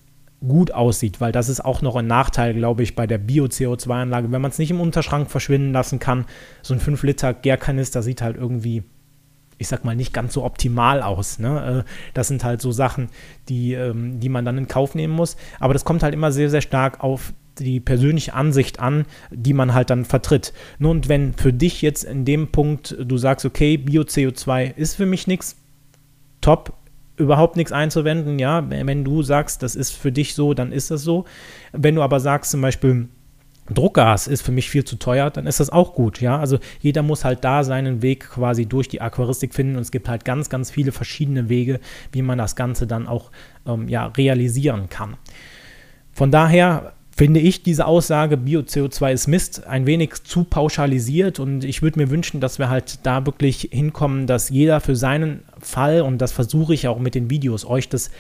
gut 0.47 0.73
aussieht, 0.73 1.21
weil 1.21 1.33
das 1.33 1.49
ist 1.49 1.65
auch 1.65 1.83
noch 1.83 1.97
ein 1.97 2.07
Nachteil, 2.07 2.55
glaube 2.55 2.83
ich, 2.83 2.95
bei 2.95 3.07
der 3.07 3.19
Bio-CO2-Anlage. 3.19 4.31
Wenn 4.33 4.43
man 4.43 4.51
es 4.51 4.59
nicht 4.59 4.71
im 4.71 4.81
Unterschrank 4.81 5.31
verschwinden 5.31 5.73
lassen 5.73 5.99
kann, 5.99 6.27
so 6.63 6.75
ein 6.75 6.81
5-Liter-Gärkanister 6.81 8.03
sieht 8.03 8.23
halt 8.23 8.37
irgendwie 8.37 8.85
ich 9.57 9.69
sag 9.69 9.85
mal, 9.85 9.95
nicht 9.95 10.13
ganz 10.13 10.35
so 10.35 10.45
optimal 10.45 11.01
aus. 11.01 11.39
Ne? 11.39 11.85
Äh, 11.85 11.91
das 12.13 12.29
sind 12.29 12.43
halt 12.43 12.61
so 12.61 12.73
Sachen, 12.73 13.09
die, 13.49 13.73
ähm, 13.73 14.19
die 14.21 14.29
man 14.29 14.45
dann 14.45 14.59
in 14.59 14.69
Kauf 14.69 14.95
nehmen 14.97 15.15
muss. 15.15 15.37
Aber 15.61 15.73
das 15.73 15.85
kommt 15.85 16.03
halt 16.03 16.13
immer 16.13 16.33
sehr, 16.33 16.51
sehr 16.51 16.61
stark 16.61 17.03
auf 17.03 17.33
die 17.59 17.81
persönliche 17.81 18.35
Ansicht 18.35 18.81
an, 18.81 19.07
die 19.31 19.53
man 19.53 19.75
halt 19.75 19.91
dann 19.91 20.05
vertritt. 20.05 20.53
Nun, 20.79 21.09
wenn 21.09 21.35
für 21.35 21.53
dich 21.53 21.83
jetzt 21.83 22.05
in 22.05 22.25
dem 22.25 22.49
Punkt 22.49 22.97
du 23.01 23.17
sagst, 23.17 23.47
okay, 23.47 23.77
Bio-CO2 23.77 24.75
ist 24.75 24.97
für 24.97 25.07
mich 25.07 25.27
nichts, 25.27 25.57
top, 26.41 26.73
überhaupt 27.17 27.57
nichts 27.57 27.73
einzuwenden, 27.73 28.39
ja, 28.39 28.65
wenn 28.69 29.05
du 29.05 29.23
sagst, 29.23 29.63
das 29.63 29.77
ist 29.77 29.93
für 29.93 30.13
dich 30.13 30.35
so, 30.35 30.55
dann 30.55 30.73
ist 30.73 30.91
das 30.91 31.03
so. 31.03 31.25
Wenn 31.73 31.95
du 31.95 32.03
aber 32.03 32.21
sagst 32.21 32.51
zum 32.51 32.61
Beispiel, 32.61 33.09
Druckgas 33.73 34.27
ist 34.27 34.43
für 34.43 34.53
mich 34.53 34.69
viel 34.69 34.85
zu 34.85 34.97
teuer, 34.97 35.31
dann 35.31 35.47
ist 35.47 35.59
das 35.59 35.71
auch 35.71 35.95
gut, 35.95 36.21
ja. 36.21 36.39
Also 36.39 36.59
jeder 36.81 37.03
muss 37.03 37.25
halt 37.25 37.45
da 37.45 37.65
seinen 37.65 38.03
Weg 38.03 38.29
quasi 38.29 38.67
durch 38.67 38.89
die 38.89 39.01
Aquaristik 39.01 39.55
finden 39.55 39.77
und 39.77 39.83
es 39.83 39.91
gibt 39.91 40.09
halt 40.09 40.25
ganz, 40.25 40.51
ganz 40.51 40.71
viele 40.71 40.93
verschiedene 40.93 41.49
Wege, 41.49 41.81
wie 42.13 42.23
man 42.23 42.37
das 42.37 42.57
Ganze 42.57 42.87
dann 42.87 43.07
auch 43.07 43.31
ähm, 43.67 43.89
ja, 43.89 44.07
realisieren 44.07 44.91
kann. 44.91 45.17
Von 46.13 46.31
daher 46.31 46.93
finde 47.17 47.41
ich 47.41 47.63
diese 47.63 47.87
Aussage, 47.87 48.37
Bio-CO2 48.37 49.13
ist 49.13 49.29
Mist, 49.29 49.67
ein 49.67 49.87
wenig 49.87 50.25
zu 50.25 50.45
pauschalisiert 50.45 51.39
und 51.39 51.65
ich 51.65 51.81
würde 51.81 51.99
mir 51.99 52.11
wünschen, 52.11 52.41
dass 52.41 52.59
wir 52.59 52.69
halt 52.69 53.07
da 53.07 53.25
wirklich 53.25 53.69
hinkommen, 53.73 54.27
dass 54.27 54.51
jeder 54.51 54.81
für 54.81 54.97
seinen 54.97 55.43
Fall, 55.65 56.03
und 56.03 56.19
das 56.19 56.33
versuche 56.33 56.75
ich 56.75 56.89
auch 56.89 56.99
mit 56.99 57.15
den 57.15 57.31
Videos, 57.31 57.65
euch 57.65 57.89
das 57.89 58.11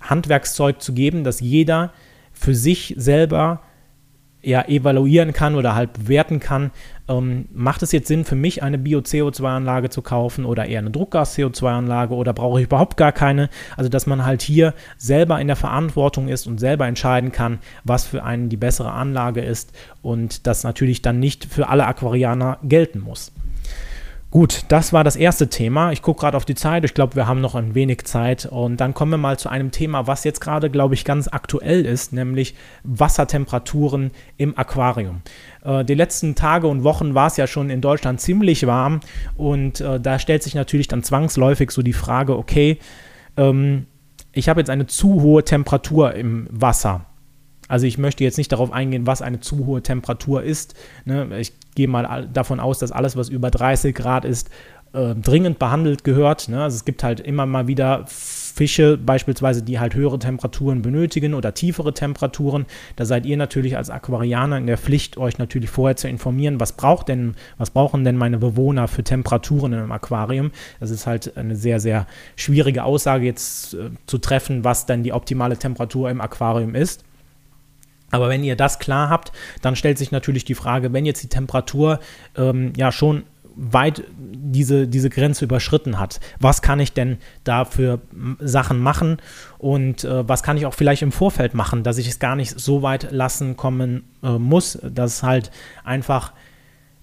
Handwerkszeug 0.00 0.80
zu 0.80 0.92
geben, 0.92 1.24
dass 1.24 1.40
jeder 1.40 1.92
für 2.32 2.54
sich 2.54 2.94
selber 2.96 3.60
ja, 4.42 4.66
evaluieren 4.66 5.32
kann 5.32 5.54
oder 5.54 5.74
halt 5.74 5.92
bewerten 5.92 6.40
kann, 6.40 6.70
ähm, 7.08 7.46
macht 7.52 7.82
es 7.82 7.92
jetzt 7.92 8.08
Sinn 8.08 8.24
für 8.24 8.36
mich, 8.36 8.62
eine 8.62 8.78
Bio-CO2-Anlage 8.78 9.90
zu 9.90 10.00
kaufen 10.00 10.46
oder 10.46 10.66
eher 10.66 10.78
eine 10.78 10.90
Druckgas-CO2-Anlage 10.90 12.14
oder 12.14 12.32
brauche 12.32 12.60
ich 12.60 12.66
überhaupt 12.66 12.96
gar 12.96 13.12
keine? 13.12 13.50
Also, 13.76 13.90
dass 13.90 14.06
man 14.06 14.24
halt 14.24 14.40
hier 14.40 14.72
selber 14.96 15.40
in 15.40 15.46
der 15.46 15.56
Verantwortung 15.56 16.28
ist 16.28 16.46
und 16.46 16.58
selber 16.58 16.86
entscheiden 16.86 17.32
kann, 17.32 17.58
was 17.84 18.04
für 18.04 18.24
einen 18.24 18.48
die 18.48 18.56
bessere 18.56 18.92
Anlage 18.92 19.42
ist 19.42 19.72
und 20.00 20.46
das 20.46 20.64
natürlich 20.64 21.02
dann 21.02 21.20
nicht 21.20 21.44
für 21.44 21.68
alle 21.68 21.86
Aquarianer 21.86 22.58
gelten 22.62 23.00
muss. 23.00 23.32
Gut, 24.30 24.62
das 24.68 24.92
war 24.92 25.02
das 25.02 25.16
erste 25.16 25.48
Thema. 25.48 25.90
Ich 25.90 26.02
gucke 26.02 26.20
gerade 26.20 26.36
auf 26.36 26.44
die 26.44 26.54
Zeit. 26.54 26.84
Ich 26.84 26.94
glaube, 26.94 27.16
wir 27.16 27.26
haben 27.26 27.40
noch 27.40 27.56
ein 27.56 27.74
wenig 27.74 28.04
Zeit. 28.04 28.46
Und 28.46 28.76
dann 28.76 28.94
kommen 28.94 29.10
wir 29.10 29.18
mal 29.18 29.40
zu 29.40 29.48
einem 29.48 29.72
Thema, 29.72 30.06
was 30.06 30.22
jetzt 30.22 30.40
gerade, 30.40 30.70
glaube 30.70 30.94
ich, 30.94 31.04
ganz 31.04 31.26
aktuell 31.26 31.84
ist, 31.84 32.12
nämlich 32.12 32.54
Wassertemperaturen 32.84 34.12
im 34.36 34.56
Aquarium. 34.56 35.22
Äh, 35.64 35.84
die 35.84 35.94
letzten 35.94 36.36
Tage 36.36 36.68
und 36.68 36.84
Wochen 36.84 37.16
war 37.16 37.26
es 37.26 37.38
ja 37.38 37.48
schon 37.48 37.70
in 37.70 37.80
Deutschland 37.80 38.20
ziemlich 38.20 38.68
warm. 38.68 39.00
Und 39.36 39.80
äh, 39.80 39.98
da 39.98 40.20
stellt 40.20 40.44
sich 40.44 40.54
natürlich 40.54 40.86
dann 40.86 41.02
zwangsläufig 41.02 41.72
so 41.72 41.82
die 41.82 41.92
Frage, 41.92 42.36
okay, 42.36 42.78
ähm, 43.36 43.86
ich 44.30 44.48
habe 44.48 44.60
jetzt 44.60 44.70
eine 44.70 44.86
zu 44.86 45.22
hohe 45.22 45.42
Temperatur 45.42 46.14
im 46.14 46.46
Wasser. 46.52 47.09
Also 47.70 47.86
ich 47.86 47.98
möchte 47.98 48.24
jetzt 48.24 48.36
nicht 48.36 48.50
darauf 48.50 48.72
eingehen, 48.72 49.06
was 49.06 49.22
eine 49.22 49.38
zu 49.38 49.64
hohe 49.64 49.80
Temperatur 49.80 50.42
ist. 50.42 50.74
Ne? 51.04 51.38
Ich 51.38 51.52
gehe 51.76 51.86
mal 51.86 52.28
davon 52.32 52.58
aus, 52.58 52.80
dass 52.80 52.90
alles, 52.90 53.16
was 53.16 53.28
über 53.28 53.50
30 53.50 53.94
Grad 53.94 54.24
ist, 54.24 54.50
äh, 54.92 55.14
dringend 55.14 55.60
behandelt 55.60 56.02
gehört. 56.02 56.48
Ne? 56.48 56.64
Also 56.64 56.74
es 56.74 56.84
gibt 56.84 57.04
halt 57.04 57.20
immer 57.20 57.46
mal 57.46 57.68
wieder 57.68 58.06
Fische 58.08 58.98
beispielsweise, 58.98 59.62
die 59.62 59.78
halt 59.78 59.94
höhere 59.94 60.18
Temperaturen 60.18 60.82
benötigen 60.82 61.32
oder 61.34 61.54
tiefere 61.54 61.94
Temperaturen. 61.94 62.66
Da 62.96 63.04
seid 63.04 63.24
ihr 63.24 63.36
natürlich 63.36 63.76
als 63.76 63.88
Aquarianer 63.88 64.58
in 64.58 64.66
der 64.66 64.76
Pflicht, 64.76 65.16
euch 65.16 65.38
natürlich 65.38 65.70
vorher 65.70 65.94
zu 65.94 66.08
informieren, 66.08 66.58
was 66.58 66.72
braucht 66.72 67.06
denn, 67.06 67.36
was 67.56 67.70
brauchen 67.70 68.02
denn 68.02 68.16
meine 68.16 68.38
Bewohner 68.38 68.88
für 68.88 69.04
Temperaturen 69.04 69.74
im 69.74 69.92
Aquarium. 69.92 70.50
Das 70.80 70.90
ist 70.90 71.06
halt 71.06 71.36
eine 71.36 71.54
sehr, 71.54 71.78
sehr 71.78 72.08
schwierige 72.34 72.82
Aussage 72.82 73.26
jetzt 73.26 73.74
äh, 73.74 73.90
zu 74.06 74.18
treffen, 74.18 74.64
was 74.64 74.86
denn 74.86 75.04
die 75.04 75.12
optimale 75.12 75.56
Temperatur 75.56 76.10
im 76.10 76.20
Aquarium 76.20 76.74
ist. 76.74 77.04
Aber 78.10 78.28
wenn 78.28 78.44
ihr 78.44 78.56
das 78.56 78.78
klar 78.78 79.08
habt, 79.08 79.32
dann 79.62 79.76
stellt 79.76 79.98
sich 79.98 80.10
natürlich 80.10 80.44
die 80.44 80.54
Frage, 80.54 80.92
wenn 80.92 81.06
jetzt 81.06 81.22
die 81.22 81.28
Temperatur 81.28 82.00
ähm, 82.36 82.72
ja 82.76 82.92
schon 82.92 83.24
weit 83.56 84.04
diese, 84.16 84.88
diese 84.88 85.10
Grenze 85.10 85.44
überschritten 85.44 85.98
hat. 85.98 86.20
Was 86.38 86.62
kann 86.62 86.80
ich 86.80 86.92
denn 86.92 87.18
da 87.44 87.64
für 87.64 88.00
Sachen 88.38 88.78
machen 88.78 89.18
und 89.58 90.04
äh, 90.04 90.28
was 90.28 90.42
kann 90.42 90.56
ich 90.56 90.66
auch 90.66 90.74
vielleicht 90.74 91.02
im 91.02 91.12
Vorfeld 91.12 91.54
machen, 91.54 91.82
dass 91.82 91.98
ich 91.98 92.08
es 92.08 92.18
gar 92.18 92.36
nicht 92.36 92.58
so 92.58 92.82
weit 92.82 93.10
lassen 93.10 93.56
kommen 93.56 94.04
äh, 94.22 94.38
muss, 94.38 94.78
dass 94.82 95.22
halt 95.22 95.50
einfach 95.84 96.32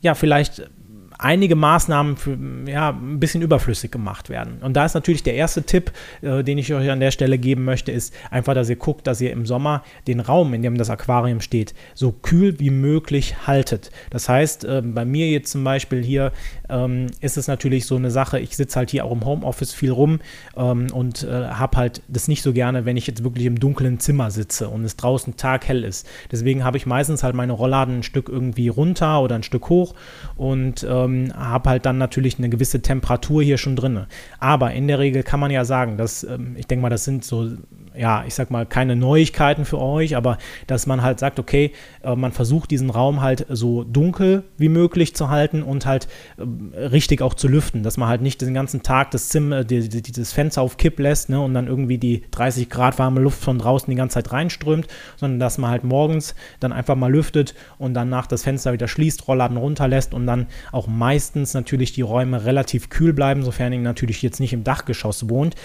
ja 0.02 0.16
vielleicht 0.16 0.70
einige 1.18 1.56
Maßnahmen 1.56 2.18
für, 2.18 2.38
ja, 2.68 2.90
ein 2.90 3.20
bisschen 3.20 3.42
überflüssig 3.42 3.92
gemacht 3.92 4.30
werden. 4.30 4.60
Und 4.62 4.74
da 4.74 4.86
ist 4.86 4.94
natürlich 4.94 5.24
der 5.24 5.36
erste 5.36 5.64
Tipp, 5.64 5.92
äh, 6.22 6.44
den 6.44 6.58
ich 6.58 6.74
euch 6.74 6.90
an 6.90 7.00
der 7.00 7.12
Stelle 7.12 7.38
geben 7.38 7.64
möchte, 7.66 7.92
ist 7.92 8.14
einfach, 8.30 8.54
dass 8.54 8.70
ihr 8.70 8.76
guckt, 8.76 9.08
dass 9.08 9.22
ihr 9.22 9.32
im 9.32 9.46
Sommer 9.46 9.84
den 10.08 10.20
Raum, 10.20 10.54
in 10.54 10.62
dem 10.62 10.78
das 10.78 10.90
Aquarium 10.90 11.42
steht, 11.42 11.74
so 11.96 12.12
kühl 12.12 12.60
wie 12.60 12.70
möglich 12.70 13.48
haltet. 13.48 13.92
Das 14.10 14.30
heißt, 14.30 14.66
äh, 14.66 14.82
bei 14.84 15.06
mir 15.06 15.30
jetzt 15.30 15.52
zum 15.52 15.64
Beispiel 15.64 16.04
hier 16.04 16.32
ähm, 16.70 17.08
ist 17.22 17.38
es 17.38 17.48
natürlich 17.48 17.86
so 17.86 17.96
eine 17.96 18.12
Sache, 18.12 18.40
ich 18.40 18.56
sitze 18.56 18.78
halt 18.78 18.92
hier 18.92 19.06
auch 19.06 19.12
im 19.12 19.26
Homeoffice 19.26 19.74
viel 19.74 19.92
rum 19.92 20.20
ähm, 20.56 20.88
und 20.94 21.24
äh, 21.24 21.48
habe 21.48 21.78
halt 21.78 22.02
das 22.08 22.28
nicht 22.28 22.44
so 22.44 22.54
gerne, 22.54 22.86
wenn 22.86 22.98
ich 22.98 23.08
jetzt 23.08 23.24
wirklich 23.24 23.46
im 23.46 23.60
dunklen 23.60 24.00
Zimmer 24.00 24.30
sitze 24.30 24.70
und 24.70 24.84
es 24.84 24.98
draußen 24.98 25.36
taghell 25.36 25.84
ist. 25.84 26.08
Deswegen 26.32 26.64
habe 26.64 26.78
ich 26.78 26.86
meistens 26.86 27.24
halt 27.24 27.36
meine 27.36 27.54
Rollladen 27.54 28.00
ein 28.00 28.04
Stück 28.04 28.30
irgendwie 28.30 28.68
runter 28.68 29.22
oder 29.22 29.36
ein 29.36 29.44
Stück 29.44 29.70
hoch 29.70 29.96
und 30.36 30.86
ähm, 30.88 31.07
habe 31.36 31.70
halt 31.70 31.86
dann 31.86 31.98
natürlich 31.98 32.38
eine 32.38 32.50
gewisse 32.50 32.82
Temperatur 32.82 33.44
hier 33.44 33.58
schon 33.58 33.76
drin. 33.76 34.06
Aber 34.40 34.74
in 34.74 34.88
der 34.88 35.00
Regel 35.00 35.24
kann 35.24 35.40
man 35.40 35.52
ja 35.52 35.66
sagen, 35.66 35.98
dass 35.98 36.24
ähm, 36.24 36.56
ich 36.58 36.68
denke 36.68 36.82
mal, 36.82 36.90
das 36.90 37.04
sind 37.04 37.24
so 37.24 37.52
ja, 37.98 38.24
ich 38.26 38.36
sag 38.36 38.52
mal, 38.52 38.66
keine 38.66 38.96
Neuigkeiten 38.96 39.66
für 39.66 39.80
euch, 39.80 40.16
aber 40.16 40.38
dass 40.68 40.88
man 40.88 41.02
halt 41.02 41.20
sagt, 41.20 41.40
okay, 41.40 41.72
äh, 42.04 42.16
man 42.16 42.32
versucht 42.32 42.72
diesen 42.72 42.90
Raum 42.90 43.22
halt 43.22 43.46
so 43.50 43.84
dunkel 43.84 44.44
wie 44.58 44.70
möglich 44.70 45.16
zu 45.16 45.30
halten 45.30 45.64
und 45.64 45.86
halt 45.86 46.08
äh, 46.38 46.80
richtig 46.80 47.22
auch 47.22 47.34
zu 47.34 47.48
lüften, 47.48 47.84
dass 47.84 47.98
man 47.98 48.08
halt 48.08 48.22
nicht 48.22 48.42
den 48.42 48.54
ganzen 48.54 48.84
Tag 48.84 49.12
das 49.12 49.30
Zimmer, 49.30 49.64
die, 49.64 49.90
die, 49.90 50.26
Fenster 50.26 50.62
auf 50.62 50.78
Kipp 50.78 51.00
lässt 51.00 51.30
ne, 51.30 51.40
und 51.40 51.54
dann 51.54 51.68
irgendwie 51.68 51.98
die 51.98 52.24
30 52.32 52.70
Grad 52.70 53.00
warme 53.00 53.20
Luft 53.20 53.42
von 53.42 53.58
draußen 53.60 53.90
die 53.90 53.98
ganze 53.98 54.16
Zeit 54.16 54.32
reinströmt, 54.32 54.88
sondern 55.16 55.40
dass 55.40 55.58
man 55.58 55.72
halt 55.72 55.84
morgens 55.84 56.36
dann 56.60 56.74
einfach 56.74 56.96
mal 56.96 57.12
lüftet 57.12 57.56
und 57.78 57.94
danach 57.94 58.28
das 58.28 58.44
Fenster 58.44 58.74
wieder 58.74 58.88
schließt, 58.88 59.28
Rollladen 59.28 59.58
runterlässt 59.58 60.14
und 60.14 60.28
dann 60.28 60.48
auch 60.72 60.88
meistens 60.88 61.54
natürlich 61.54 61.94
die 61.94 62.02
Räume 62.02 62.46
relativ 62.46 62.90
kühl 62.90 63.14
bleiben, 63.14 63.44
sofern 63.44 63.74
ihr 63.74 63.80
natürlich 63.80 64.22
jetzt 64.22 64.40
nicht 64.40 64.54
im 64.54 64.64
Dachgeschoss 64.64 65.30
wohnt. 65.30 65.56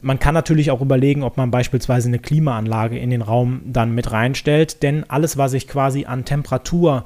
Man 0.00 0.18
kann 0.18 0.34
natürlich 0.34 0.70
auch 0.70 0.80
überlegen, 0.80 1.22
ob 1.22 1.36
man 1.36 1.50
beispielsweise 1.50 2.08
eine 2.08 2.18
Klimaanlage 2.18 2.98
in 2.98 3.10
den 3.10 3.22
Raum 3.22 3.62
dann 3.64 3.94
mit 3.94 4.12
reinstellt, 4.12 4.82
denn 4.82 5.04
alles, 5.08 5.36
was 5.36 5.52
ich 5.52 5.68
quasi 5.68 6.04
an 6.04 6.24
Temperatur 6.24 7.04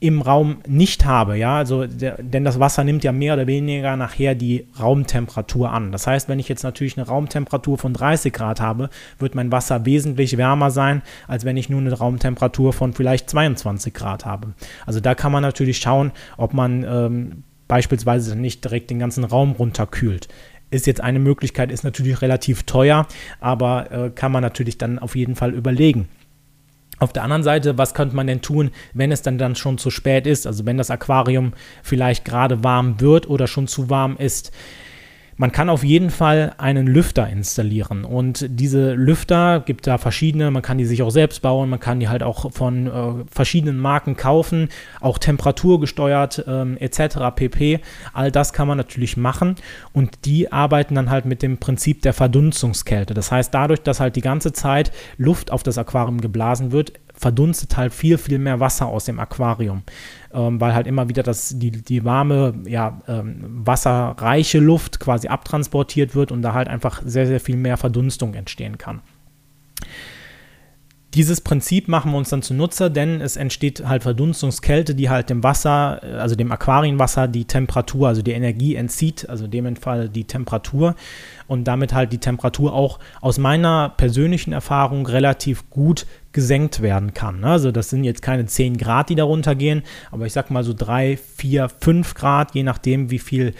im 0.00 0.20
Raum 0.20 0.58
nicht 0.68 1.06
habe, 1.06 1.38
ja, 1.38 1.56
also 1.56 1.86
der, 1.86 2.22
denn 2.22 2.44
das 2.44 2.60
Wasser 2.60 2.84
nimmt 2.84 3.04
ja 3.04 3.12
mehr 3.12 3.32
oder 3.32 3.46
weniger 3.46 3.96
nachher 3.96 4.34
die 4.34 4.66
Raumtemperatur 4.78 5.70
an. 5.70 5.92
Das 5.92 6.06
heißt, 6.06 6.28
wenn 6.28 6.38
ich 6.38 6.48
jetzt 6.48 6.62
natürlich 6.62 6.98
eine 6.98 7.06
Raumtemperatur 7.06 7.78
von 7.78 7.94
30 7.94 8.30
Grad 8.30 8.60
habe, 8.60 8.90
wird 9.18 9.34
mein 9.34 9.50
Wasser 9.50 9.86
wesentlich 9.86 10.36
wärmer 10.36 10.70
sein, 10.70 11.00
als 11.26 11.46
wenn 11.46 11.56
ich 11.56 11.70
nur 11.70 11.80
eine 11.80 11.94
Raumtemperatur 11.94 12.74
von 12.74 12.92
vielleicht 12.92 13.30
22 13.30 13.94
Grad 13.94 14.26
habe. 14.26 14.52
Also 14.84 15.00
da 15.00 15.14
kann 15.14 15.32
man 15.32 15.40
natürlich 15.40 15.78
schauen, 15.78 16.12
ob 16.36 16.52
man 16.52 16.84
ähm, 16.86 17.44
beispielsweise 17.66 18.36
nicht 18.36 18.62
direkt 18.62 18.90
den 18.90 18.98
ganzen 18.98 19.24
Raum 19.24 19.52
runterkühlt 19.52 20.28
ist 20.74 20.86
jetzt 20.86 21.00
eine 21.00 21.18
Möglichkeit, 21.18 21.70
ist 21.72 21.84
natürlich 21.84 22.20
relativ 22.20 22.64
teuer, 22.64 23.06
aber 23.40 23.90
äh, 23.90 24.10
kann 24.10 24.32
man 24.32 24.42
natürlich 24.42 24.76
dann 24.76 24.98
auf 24.98 25.16
jeden 25.16 25.36
Fall 25.36 25.54
überlegen. 25.54 26.08
Auf 26.98 27.12
der 27.12 27.24
anderen 27.24 27.42
Seite, 27.42 27.76
was 27.76 27.94
könnte 27.94 28.14
man 28.14 28.26
denn 28.26 28.40
tun, 28.40 28.70
wenn 28.92 29.10
es 29.10 29.22
dann, 29.22 29.36
dann 29.38 29.56
schon 29.56 29.78
zu 29.78 29.90
spät 29.90 30.26
ist? 30.26 30.46
Also 30.46 30.64
wenn 30.64 30.78
das 30.78 30.90
Aquarium 30.90 31.52
vielleicht 31.82 32.24
gerade 32.24 32.62
warm 32.62 33.00
wird 33.00 33.28
oder 33.28 33.46
schon 33.46 33.66
zu 33.66 33.90
warm 33.90 34.16
ist. 34.16 34.52
Man 35.36 35.50
kann 35.50 35.68
auf 35.68 35.82
jeden 35.82 36.10
Fall 36.10 36.54
einen 36.58 36.86
Lüfter 36.86 37.28
installieren 37.28 38.04
und 38.04 38.46
diese 38.48 38.94
Lüfter 38.94 39.60
gibt 39.60 39.86
da 39.86 39.98
verschiedene, 39.98 40.50
man 40.50 40.62
kann 40.62 40.78
die 40.78 40.84
sich 40.84 41.02
auch 41.02 41.10
selbst 41.10 41.42
bauen, 41.42 41.68
man 41.70 41.80
kann 41.80 41.98
die 41.98 42.08
halt 42.08 42.22
auch 42.22 42.52
von 42.52 42.86
äh, 42.86 43.24
verschiedenen 43.30 43.78
Marken 43.78 44.16
kaufen, 44.16 44.68
auch 45.00 45.18
temperaturgesteuert 45.18 46.44
ähm, 46.46 46.76
etc. 46.78 47.16
pp. 47.34 47.80
All 48.12 48.30
das 48.30 48.52
kann 48.52 48.68
man 48.68 48.78
natürlich 48.78 49.16
machen 49.16 49.56
und 49.92 50.24
die 50.24 50.52
arbeiten 50.52 50.94
dann 50.94 51.10
halt 51.10 51.24
mit 51.24 51.42
dem 51.42 51.58
Prinzip 51.58 52.02
der 52.02 52.12
Verdunstungskälte. 52.12 53.14
Das 53.14 53.32
heißt, 53.32 53.52
dadurch, 53.52 53.82
dass 53.82 54.00
halt 54.00 54.16
die 54.16 54.20
ganze 54.20 54.52
Zeit 54.52 54.92
Luft 55.16 55.50
auf 55.50 55.62
das 55.62 55.78
Aquarium 55.78 56.20
geblasen 56.20 56.70
wird, 56.70 56.92
verdunstet 57.14 57.76
halt 57.76 57.94
viel, 57.94 58.18
viel 58.18 58.38
mehr 58.38 58.60
Wasser 58.60 58.86
aus 58.86 59.04
dem 59.04 59.18
Aquarium, 59.20 59.82
ähm, 60.34 60.60
weil 60.60 60.74
halt 60.74 60.86
immer 60.86 61.08
wieder 61.08 61.22
das, 61.22 61.58
die, 61.58 61.70
die 61.70 62.04
warme, 62.04 62.54
ja, 62.66 63.00
ähm, 63.06 63.36
wasserreiche 63.64 64.58
Luft 64.58 65.00
quasi 65.00 65.28
abtransportiert 65.28 66.14
wird 66.14 66.32
und 66.32 66.42
da 66.42 66.52
halt 66.52 66.68
einfach 66.68 67.02
sehr, 67.04 67.26
sehr 67.26 67.40
viel 67.40 67.56
mehr 67.56 67.76
Verdunstung 67.76 68.34
entstehen 68.34 68.76
kann. 68.76 69.00
Dieses 71.14 71.40
Prinzip 71.40 71.86
machen 71.86 72.10
wir 72.10 72.18
uns 72.18 72.30
dann 72.30 72.42
zunutze, 72.42 72.90
denn 72.90 73.20
es 73.20 73.36
entsteht 73.36 73.86
halt 73.86 74.02
Verdunstungskälte, 74.02 74.96
die 74.96 75.10
halt 75.10 75.30
dem 75.30 75.44
Wasser, 75.44 76.02
also 76.02 76.34
dem 76.34 76.50
Aquarienwasser, 76.50 77.28
die 77.28 77.44
Temperatur, 77.44 78.08
also 78.08 78.20
die 78.20 78.32
Energie 78.32 78.74
entzieht, 78.74 79.28
also 79.28 79.46
dem 79.46 79.76
Fall 79.76 80.08
die 80.08 80.24
Temperatur 80.24 80.96
und 81.46 81.64
damit 81.64 81.94
halt 81.94 82.12
die 82.12 82.18
Temperatur 82.18 82.72
auch 82.72 82.98
aus 83.20 83.38
meiner 83.38 83.90
persönlichen 83.90 84.52
Erfahrung 84.52 85.06
relativ 85.06 85.70
gut 85.70 86.06
gesenkt 86.32 86.82
werden 86.82 87.14
kann. 87.14 87.44
Also 87.44 87.70
das 87.70 87.90
sind 87.90 88.02
jetzt 88.02 88.20
keine 88.20 88.46
10 88.46 88.76
Grad, 88.76 89.08
die 89.08 89.14
darunter 89.14 89.54
gehen, 89.54 89.82
aber 90.10 90.26
ich 90.26 90.32
sag 90.32 90.50
mal 90.50 90.64
so 90.64 90.74
3, 90.76 91.16
4, 91.16 91.68
5 91.68 92.14
Grad, 92.14 92.54
je 92.54 92.64
nachdem, 92.64 93.10
wie 93.10 93.20
viel 93.20 93.48
äh, 93.48 93.52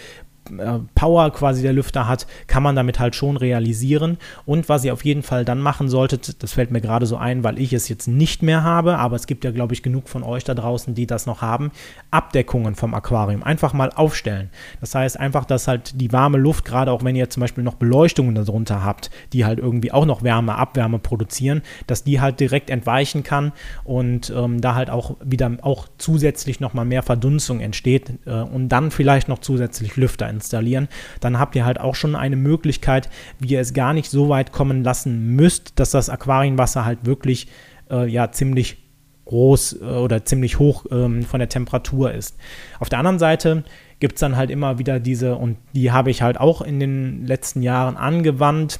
Power 0.95 1.31
quasi 1.31 1.61
der 1.61 1.73
Lüfter 1.73 2.07
hat, 2.07 2.27
kann 2.47 2.63
man 2.63 2.75
damit 2.75 2.99
halt 2.99 3.15
schon 3.15 3.37
realisieren. 3.37 4.17
Und 4.45 4.69
was 4.69 4.83
ihr 4.83 4.93
auf 4.93 5.03
jeden 5.03 5.23
Fall 5.23 5.45
dann 5.45 5.59
machen 5.59 5.89
solltet, 5.89 6.41
das 6.43 6.53
fällt 6.53 6.71
mir 6.71 6.81
gerade 6.81 7.05
so 7.05 7.17
ein, 7.17 7.43
weil 7.43 7.59
ich 7.59 7.73
es 7.73 7.89
jetzt 7.89 8.07
nicht 8.07 8.43
mehr 8.43 8.63
habe, 8.63 8.97
aber 8.97 9.15
es 9.15 9.27
gibt 9.27 9.43
ja, 9.43 9.51
glaube 9.51 9.73
ich, 9.73 9.83
genug 9.83 10.09
von 10.09 10.23
euch 10.23 10.43
da 10.43 10.53
draußen, 10.53 10.93
die 10.93 11.07
das 11.07 11.25
noch 11.25 11.41
haben, 11.41 11.71
Abdeckungen 12.11 12.75
vom 12.75 12.93
Aquarium 12.93 13.43
einfach 13.43 13.73
mal 13.73 13.91
aufstellen. 13.91 14.49
Das 14.81 14.93
heißt 14.95 15.19
einfach, 15.19 15.45
dass 15.45 15.67
halt 15.67 15.99
die 15.99 16.11
warme 16.11 16.37
Luft, 16.37 16.65
gerade 16.65 16.91
auch 16.91 17.03
wenn 17.03 17.15
ihr 17.15 17.29
zum 17.29 17.41
Beispiel 17.41 17.63
noch 17.63 17.75
Beleuchtungen 17.75 18.35
darunter 18.35 18.83
habt, 18.83 19.09
die 19.33 19.45
halt 19.45 19.59
irgendwie 19.59 19.91
auch 19.91 20.05
noch 20.05 20.23
Wärme, 20.23 20.55
Abwärme 20.55 20.99
produzieren, 20.99 21.61
dass 21.87 22.03
die 22.03 22.21
halt 22.21 22.39
direkt 22.39 22.69
entweichen 22.69 23.23
kann 23.23 23.51
und 23.83 24.31
ähm, 24.35 24.61
da 24.61 24.75
halt 24.75 24.89
auch 24.89 25.15
wieder 25.23 25.51
auch 25.61 25.87
zusätzlich 25.97 26.59
nochmal 26.59 26.85
mehr 26.85 27.03
Verdunstung 27.03 27.59
entsteht 27.59 28.13
äh, 28.25 28.31
und 28.31 28.69
dann 28.69 28.91
vielleicht 28.91 29.27
noch 29.27 29.39
zusätzlich 29.39 29.95
Lüfter 29.95 30.27
installieren, 30.35 30.87
dann 31.19 31.39
habt 31.39 31.55
ihr 31.55 31.65
halt 31.65 31.79
auch 31.79 31.95
schon 31.95 32.15
eine 32.15 32.35
Möglichkeit, 32.35 33.09
wie 33.39 33.53
ihr 33.53 33.59
es 33.59 33.73
gar 33.73 33.93
nicht 33.93 34.09
so 34.09 34.29
weit 34.29 34.51
kommen 34.51 34.83
lassen 34.83 35.35
müsst, 35.35 35.79
dass 35.79 35.91
das 35.91 36.09
Aquarienwasser 36.09 36.85
halt 36.85 37.05
wirklich 37.05 37.47
äh, 37.89 38.07
ja 38.07 38.31
ziemlich 38.31 38.77
groß 39.25 39.81
äh, 39.81 39.85
oder 39.85 40.23
ziemlich 40.25 40.59
hoch 40.59 40.85
ähm, 40.91 41.23
von 41.23 41.39
der 41.39 41.49
Temperatur 41.49 42.13
ist. 42.13 42.37
Auf 42.79 42.89
der 42.89 42.99
anderen 42.99 43.19
Seite 43.19 43.63
gibt 43.99 44.15
es 44.15 44.19
dann 44.19 44.35
halt 44.35 44.49
immer 44.49 44.79
wieder 44.79 44.99
diese, 44.99 45.35
und 45.35 45.57
die 45.73 45.91
habe 45.91 46.11
ich 46.11 46.21
halt 46.21 46.39
auch 46.39 46.61
in 46.61 46.79
den 46.79 47.25
letzten 47.25 47.61
Jahren 47.61 47.97
angewandt. 47.97 48.79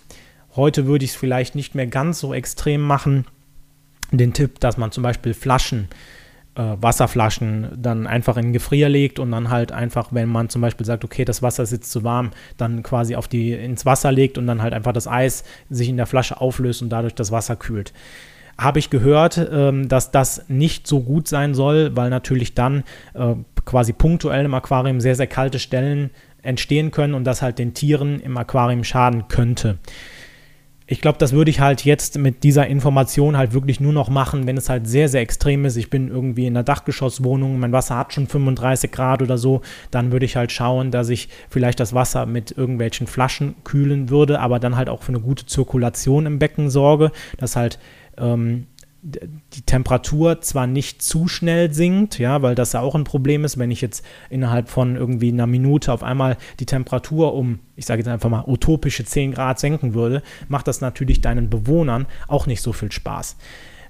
Heute 0.55 0.85
würde 0.85 1.05
ich 1.05 1.11
es 1.11 1.17
vielleicht 1.17 1.55
nicht 1.55 1.75
mehr 1.75 1.87
ganz 1.87 2.19
so 2.19 2.33
extrem 2.33 2.81
machen. 2.81 3.25
Den 4.11 4.33
Tipp, 4.33 4.59
dass 4.59 4.77
man 4.77 4.91
zum 4.91 5.03
Beispiel 5.03 5.33
Flaschen 5.33 5.89
Wasserflaschen 6.55 7.69
dann 7.77 8.07
einfach 8.07 8.37
in 8.37 8.45
den 8.45 8.53
Gefrier 8.53 8.89
legt 8.89 9.19
und 9.19 9.31
dann 9.31 9.49
halt 9.49 9.71
einfach, 9.71 10.09
wenn 10.11 10.29
man 10.29 10.49
zum 10.49 10.61
Beispiel 10.61 10.85
sagt, 10.85 11.03
okay, 11.03 11.25
das 11.25 11.41
Wasser 11.41 11.63
ist 11.63 11.71
jetzt 11.71 11.91
zu 11.91 12.03
warm, 12.03 12.31
dann 12.57 12.81
quasi 12.83 13.15
auf 13.15 13.27
die 13.27 13.51
ins 13.51 13.85
Wasser 13.85 14.11
legt 14.11 14.37
und 14.37 14.47
dann 14.47 14.61
halt 14.61 14.73
einfach 14.73 14.93
das 14.93 15.07
Eis 15.07 15.43
sich 15.69 15.89
in 15.89 15.97
der 15.97 16.05
Flasche 16.05 16.39
auflöst 16.39 16.81
und 16.81 16.89
dadurch 16.89 17.13
das 17.13 17.31
Wasser 17.31 17.55
kühlt. 17.55 17.93
Habe 18.57 18.79
ich 18.79 18.89
gehört, 18.89 19.37
ähm, 19.51 19.89
dass 19.89 20.11
das 20.11 20.45
nicht 20.47 20.87
so 20.87 21.01
gut 21.01 21.27
sein 21.27 21.53
soll, 21.55 21.95
weil 21.97 22.09
natürlich 22.09 22.53
dann 22.53 22.83
äh, 23.13 23.35
quasi 23.65 23.91
punktuell 23.91 24.45
im 24.45 24.53
Aquarium 24.53 25.01
sehr, 25.01 25.15
sehr 25.15 25.27
kalte 25.27 25.59
Stellen 25.59 26.09
entstehen 26.41 26.91
können 26.91 27.15
und 27.15 27.25
das 27.25 27.41
halt 27.41 27.59
den 27.59 27.73
Tieren 27.73 28.21
im 28.21 28.37
Aquarium 28.37 28.85
schaden 28.85 29.27
könnte 29.27 29.77
ich 30.87 31.01
glaube, 31.01 31.17
das 31.17 31.33
würde 31.33 31.49
ich 31.49 31.59
halt 31.59 31.83
jetzt 31.83 32.17
mit 32.19 32.43
dieser 32.43 32.67
Information 32.67 33.37
halt 33.37 33.53
wirklich 33.53 33.79
nur 33.79 33.93
noch 33.93 34.09
machen, 34.09 34.45
wenn 34.45 34.55
es 34.55 34.69
halt 34.69 34.87
sehr, 34.87 35.09
sehr 35.09 35.21
extrem 35.21 35.65
ist. 35.65 35.77
Ich 35.77 35.89
bin 35.89 36.09
irgendwie 36.09 36.45
in 36.45 36.55
einer 36.55 36.63
Dachgeschosswohnung, 36.63 37.59
mein 37.59 37.71
Wasser 37.71 37.97
hat 37.97 38.13
schon 38.13 38.27
35 38.27 38.91
Grad 38.91 39.23
oder 39.23 39.39
so, 39.39 39.61
dann 39.89 40.11
würde 40.11 40.25
ich 40.25 40.35
halt 40.35 40.51
schauen, 40.51 40.91
dass 40.91 41.09
ich 41.09 41.29
vielleicht 41.49 41.79
das 41.79 41.93
Wasser 41.93 42.27
mit 42.27 42.55
irgendwelchen 42.55 43.07
Flaschen 43.07 43.55
kühlen 43.63 44.09
würde, 44.09 44.39
aber 44.39 44.59
dann 44.59 44.75
halt 44.75 44.89
auch 44.89 45.01
für 45.01 45.09
eine 45.09 45.21
gute 45.21 45.47
Zirkulation 45.47 46.27
im 46.27 46.37
Becken 46.37 46.69
sorge, 46.69 47.11
dass 47.37 47.55
halt 47.55 47.79
ähm, 48.17 48.67
die 49.07 49.61
Temperatur 49.61 50.41
zwar 50.41 50.65
nicht 50.65 51.03
zu 51.03 51.27
schnell 51.27 51.71
sinkt, 51.71 52.17
ja, 52.17 52.41
weil 52.41 52.55
das 52.55 52.73
ja 52.73 52.81
auch 52.81 52.95
ein 52.95 53.03
Problem 53.03 53.45
ist, 53.45 53.59
wenn 53.59 53.69
ich 53.69 53.79
jetzt 53.81 54.03
innerhalb 54.31 54.67
von 54.67 54.95
irgendwie 54.95 55.31
einer 55.31 55.45
Minute 55.45 55.93
auf 55.93 56.01
einmal 56.01 56.37
die 56.59 56.65
Temperatur 56.65 57.35
um, 57.35 57.59
ich 57.75 57.85
sage 57.85 57.99
jetzt 57.99 58.07
einfach 58.07 58.31
mal, 58.31 58.45
utopische 58.47 59.05
10 59.05 59.33
Grad 59.33 59.59
senken 59.59 59.93
würde, 59.93 60.23
macht 60.47 60.67
das 60.67 60.81
natürlich 60.81 61.21
deinen 61.21 61.51
Bewohnern 61.51 62.07
auch 62.27 62.47
nicht 62.47 62.61
so 62.61 62.73
viel 62.73 62.91
Spaß. 62.91 63.37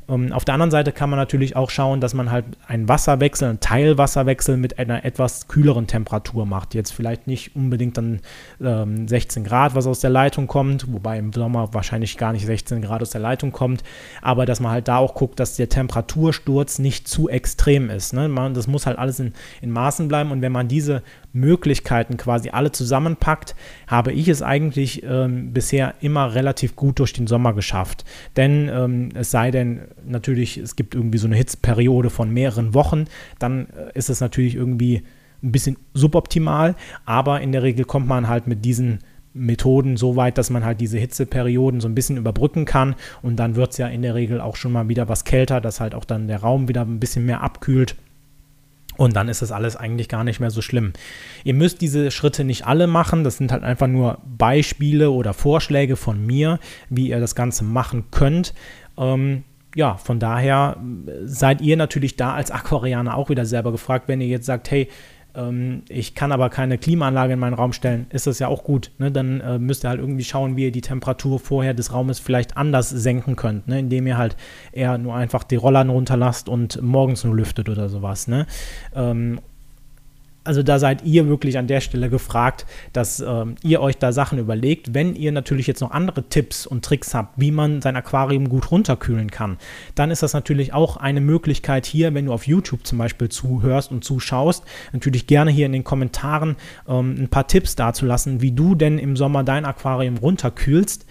Ähm, 0.07 0.31
auf 0.31 0.45
der 0.45 0.53
anderen 0.53 0.71
Seite 0.71 0.91
kann 0.91 1.09
man 1.09 1.17
natürlich 1.17 1.55
auch 1.55 1.69
schauen, 1.69 2.01
dass 2.01 2.13
man 2.13 2.31
halt 2.31 2.45
einen 2.67 2.87
Wasserwechsel, 2.87 3.49
einen 3.49 3.59
Teilwasserwechsel 3.59 4.57
mit 4.57 4.79
einer 4.79 5.05
etwas 5.05 5.47
kühleren 5.47 5.87
Temperatur 5.87 6.45
macht. 6.45 6.73
Jetzt 6.75 6.91
vielleicht 6.91 7.27
nicht 7.27 7.55
unbedingt 7.55 7.97
dann 7.97 8.19
ähm, 8.61 9.07
16 9.07 9.43
Grad, 9.43 9.75
was 9.75 9.87
aus 9.87 9.99
der 9.99 10.09
Leitung 10.09 10.47
kommt, 10.47 10.91
wobei 10.91 11.17
im 11.17 11.33
Sommer 11.33 11.73
wahrscheinlich 11.73 12.17
gar 12.17 12.33
nicht 12.33 12.45
16 12.45 12.81
Grad 12.81 13.01
aus 13.01 13.09
der 13.09 13.21
Leitung 13.21 13.51
kommt, 13.51 13.83
aber 14.21 14.45
dass 14.45 14.59
man 14.59 14.71
halt 14.71 14.87
da 14.87 14.97
auch 14.97 15.15
guckt, 15.15 15.39
dass 15.39 15.55
der 15.55 15.69
Temperatursturz 15.69 16.79
nicht 16.79 17.07
zu 17.07 17.29
extrem 17.29 17.89
ist. 17.89 18.13
Ne? 18.13 18.27
Man, 18.29 18.53
das 18.53 18.67
muss 18.67 18.85
halt 18.85 18.97
alles 18.97 19.19
in, 19.19 19.33
in 19.61 19.71
Maßen 19.71 20.07
bleiben 20.07 20.31
und 20.31 20.41
wenn 20.41 20.51
man 20.51 20.67
diese 20.67 21.01
Möglichkeiten 21.35 22.17
quasi 22.17 22.49
alle 22.49 22.71
zusammenpackt, 22.71 23.55
habe 23.87 24.13
ich 24.13 24.29
es 24.29 24.41
eigentlich 24.41 25.03
ähm, 25.03 25.51
bisher 25.51 25.95
immer 25.99 26.33
relativ 26.33 26.75
gut 26.75 26.99
durch 26.99 27.11
den 27.11 27.27
Sommer 27.27 27.53
geschafft. 27.53 28.05
Denn 28.37 28.69
ähm, 28.73 29.09
es 29.15 29.31
sei 29.31 29.51
denn, 29.51 29.81
natürlich, 30.07 30.57
es 30.57 30.75
gibt 30.75 30.95
irgendwie 30.95 31.17
so 31.17 31.27
eine 31.27 31.35
Hitzperiode 31.35 32.09
von 32.09 32.29
mehreren 32.31 32.73
Wochen, 32.73 33.05
dann 33.39 33.67
äh, 33.67 33.91
ist 33.93 34.09
es 34.09 34.21
natürlich 34.21 34.55
irgendwie 34.55 35.03
ein 35.43 35.51
bisschen 35.51 35.77
suboptimal, 35.93 36.75
aber 37.05 37.41
in 37.41 37.51
der 37.51 37.63
Regel 37.63 37.85
kommt 37.85 38.07
man 38.07 38.27
halt 38.27 38.47
mit 38.47 38.65
diesen 38.65 38.99
Methoden 39.33 39.97
so 39.97 40.15
weit, 40.15 40.37
dass 40.37 40.49
man 40.49 40.63
halt 40.63 40.79
diese 40.79 40.97
Hitzeperioden 40.97 41.81
so 41.81 41.89
ein 41.89 41.95
bisschen 41.95 42.17
überbrücken 42.17 42.65
kann 42.65 42.95
und 43.21 43.35
dann 43.35 43.55
wird 43.55 43.71
es 43.71 43.77
ja 43.77 43.87
in 43.87 44.01
der 44.01 44.15
Regel 44.15 44.39
auch 44.39 44.55
schon 44.55 44.71
mal 44.71 44.87
wieder 44.87 45.09
was 45.09 45.25
kälter, 45.25 45.59
dass 45.59 45.81
halt 45.81 45.93
auch 45.93 46.05
dann 46.05 46.27
der 46.27 46.39
Raum 46.39 46.69
wieder 46.69 46.81
ein 46.81 47.01
bisschen 47.01 47.25
mehr 47.25 47.41
abkühlt 47.41 47.95
und 48.97 49.15
dann 49.15 49.27
ist 49.27 49.41
das 49.41 49.51
alles 49.51 49.75
eigentlich 49.75 50.07
gar 50.07 50.23
nicht 50.23 50.39
mehr 50.39 50.51
so 50.51 50.61
schlimm. 50.61 50.93
Ihr 51.43 51.53
müsst 51.53 51.81
diese 51.81 52.11
Schritte 52.11 52.43
nicht 52.43 52.65
alle 52.65 52.87
machen. 52.87 53.23
Das 53.23 53.37
sind 53.37 53.51
halt 53.51 53.63
einfach 53.63 53.87
nur 53.87 54.19
Beispiele 54.37 55.11
oder 55.11 55.33
Vorschläge 55.33 55.95
von 55.95 56.25
mir, 56.25 56.59
wie 56.89 57.09
ihr 57.09 57.19
das 57.19 57.35
Ganze 57.35 57.63
machen 57.63 58.05
könnt. 58.11 58.53
Ähm, 58.97 59.43
ja, 59.75 59.97
von 59.97 60.19
daher 60.19 60.77
seid 61.25 61.61
ihr 61.61 61.77
natürlich 61.77 62.15
da 62.15 62.33
als 62.33 62.49
Aquarianer 62.49 63.15
auch 63.15 63.29
wieder 63.29 63.45
selber 63.45 63.71
gefragt, 63.71 64.07
wenn 64.07 64.21
ihr 64.21 64.27
jetzt 64.27 64.45
sagt, 64.45 64.71
hey, 64.71 64.89
ähm, 65.35 65.83
ich 65.89 66.15
kann 66.15 66.31
aber 66.31 66.49
keine 66.49 66.77
Klimaanlage 66.77 67.33
in 67.33 67.39
meinen 67.39 67.53
Raum 67.53 67.73
stellen, 67.73 68.07
ist 68.09 68.25
das 68.25 68.39
ja 68.39 68.47
auch 68.47 68.63
gut. 68.63 68.91
Ne? 68.97 69.11
Dann 69.11 69.41
äh, 69.41 69.59
müsst 69.59 69.85
ihr 69.85 69.89
halt 69.89 69.99
irgendwie 69.99 70.23
schauen, 70.23 70.55
wie 70.55 70.63
ihr 70.63 70.71
die 70.71 70.81
Temperatur 70.81 71.39
vorher 71.39 71.73
des 71.73 71.93
Raumes 71.93 72.19
vielleicht 72.19 72.57
anders 72.57 72.89
senken 72.89 73.35
könnt, 73.35 73.67
ne? 73.67 73.79
indem 73.79 74.07
ihr 74.07 74.17
halt 74.17 74.37
eher 74.71 74.97
nur 74.97 75.13
einfach 75.13 75.43
die 75.43 75.57
Rollern 75.57 75.89
runterlasst 75.89 76.47
und 76.49 76.81
morgens 76.81 77.23
nur 77.23 77.35
lüftet 77.35 77.69
oder 77.69 77.89
sowas. 77.89 78.27
Ne? 78.27 78.47
Ähm, 78.95 79.39
also 80.45 80.63
da 80.63 80.79
seid 80.79 81.03
ihr 81.03 81.27
wirklich 81.27 81.57
an 81.57 81.67
der 81.67 81.81
Stelle 81.81 82.09
gefragt, 82.09 82.65
dass 82.93 83.19
ähm, 83.19 83.55
ihr 83.63 83.81
euch 83.81 83.97
da 83.97 84.11
Sachen 84.11 84.39
überlegt. 84.39 84.93
Wenn 84.93 85.15
ihr 85.15 85.31
natürlich 85.31 85.67
jetzt 85.67 85.81
noch 85.81 85.91
andere 85.91 86.23
Tipps 86.29 86.65
und 86.65 86.85
Tricks 86.85 87.13
habt, 87.13 87.39
wie 87.39 87.51
man 87.51 87.81
sein 87.81 87.95
Aquarium 87.95 88.47
gut 88.47 88.71
runterkühlen 88.71 89.31
kann, 89.31 89.57
dann 89.95 90.11
ist 90.11 90.23
das 90.23 90.33
natürlich 90.33 90.73
auch 90.73 90.97
eine 90.97 91.21
Möglichkeit 91.21 91.85
hier, 91.85 92.13
wenn 92.13 92.25
du 92.25 92.33
auf 92.33 92.47
YouTube 92.47 92.85
zum 92.85 92.99
Beispiel 92.99 93.29
zuhörst 93.29 93.91
und 93.91 94.03
zuschaust, 94.03 94.63
natürlich 94.93 95.27
gerne 95.27 95.51
hier 95.51 95.65
in 95.65 95.73
den 95.73 95.83
Kommentaren 95.83 96.55
ähm, 96.87 97.15
ein 97.19 97.29
paar 97.29 97.47
Tipps 97.47 97.75
dazulassen, 97.75 98.41
wie 98.41 98.51
du 98.51 98.75
denn 98.75 98.99
im 98.99 99.17
Sommer 99.17 99.43
dein 99.43 99.65
Aquarium 99.65 100.17
runterkühlst. 100.17 101.05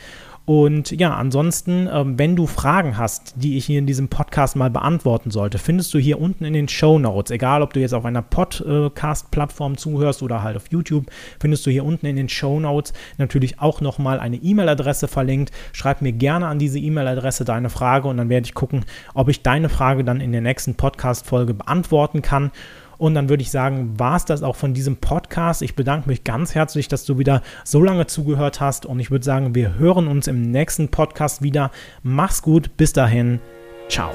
Und 0.46 0.90
ja, 0.90 1.14
ansonsten, 1.14 1.88
ähm, 1.90 2.18
wenn 2.18 2.36
du 2.36 2.46
Fragen 2.46 2.98
hast, 2.98 3.32
die 3.36 3.56
ich 3.56 3.64
hier 3.64 3.78
in 3.78 3.86
diesem 3.86 4.08
Podcast 4.08 4.56
mal 4.56 4.68
beantworten 4.68 5.30
sollte, 5.30 5.56
findest 5.56 5.94
du 5.94 5.98
hier 5.98 6.20
unten 6.20 6.44
in 6.44 6.52
den 6.52 6.68
Show 6.68 6.98
Notes, 6.98 7.30
egal 7.30 7.62
ob 7.62 7.72
du 7.72 7.80
jetzt 7.80 7.94
auf 7.94 8.04
einer 8.04 8.20
Podcast-Plattform 8.20 9.78
zuhörst 9.78 10.22
oder 10.22 10.42
halt 10.42 10.56
auf 10.56 10.70
YouTube, 10.70 11.06
findest 11.40 11.64
du 11.64 11.70
hier 11.70 11.84
unten 11.84 12.04
in 12.04 12.16
den 12.16 12.28
Show 12.28 12.60
Notes 12.60 12.92
natürlich 13.16 13.58
auch 13.58 13.80
nochmal 13.80 14.20
eine 14.20 14.36
E-Mail-Adresse 14.36 15.08
verlinkt. 15.08 15.50
Schreib 15.72 16.02
mir 16.02 16.12
gerne 16.12 16.46
an 16.46 16.58
diese 16.58 16.78
E-Mail-Adresse 16.78 17.46
deine 17.46 17.70
Frage 17.70 18.08
und 18.08 18.18
dann 18.18 18.28
werde 18.28 18.44
ich 18.44 18.52
gucken, 18.52 18.84
ob 19.14 19.30
ich 19.30 19.42
deine 19.42 19.70
Frage 19.70 20.04
dann 20.04 20.20
in 20.20 20.32
der 20.32 20.42
nächsten 20.42 20.74
Podcast-Folge 20.74 21.54
beantworten 21.54 22.20
kann. 22.20 22.50
Und 22.98 23.14
dann 23.14 23.28
würde 23.28 23.42
ich 23.42 23.50
sagen, 23.50 23.98
war 23.98 24.16
es 24.16 24.24
das 24.24 24.42
auch 24.42 24.56
von 24.56 24.74
diesem 24.74 24.96
Podcast. 24.96 25.62
Ich 25.62 25.74
bedanke 25.74 26.08
mich 26.08 26.24
ganz 26.24 26.54
herzlich, 26.54 26.88
dass 26.88 27.04
du 27.04 27.18
wieder 27.18 27.42
so 27.64 27.82
lange 27.82 28.06
zugehört 28.06 28.60
hast. 28.60 28.86
Und 28.86 29.00
ich 29.00 29.10
würde 29.10 29.24
sagen, 29.24 29.54
wir 29.54 29.74
hören 29.74 30.08
uns 30.08 30.26
im 30.26 30.42
nächsten 30.42 30.88
Podcast 30.88 31.42
wieder. 31.42 31.70
Mach's 32.02 32.42
gut, 32.42 32.76
bis 32.76 32.92
dahin. 32.92 33.40
Ciao. 33.88 34.10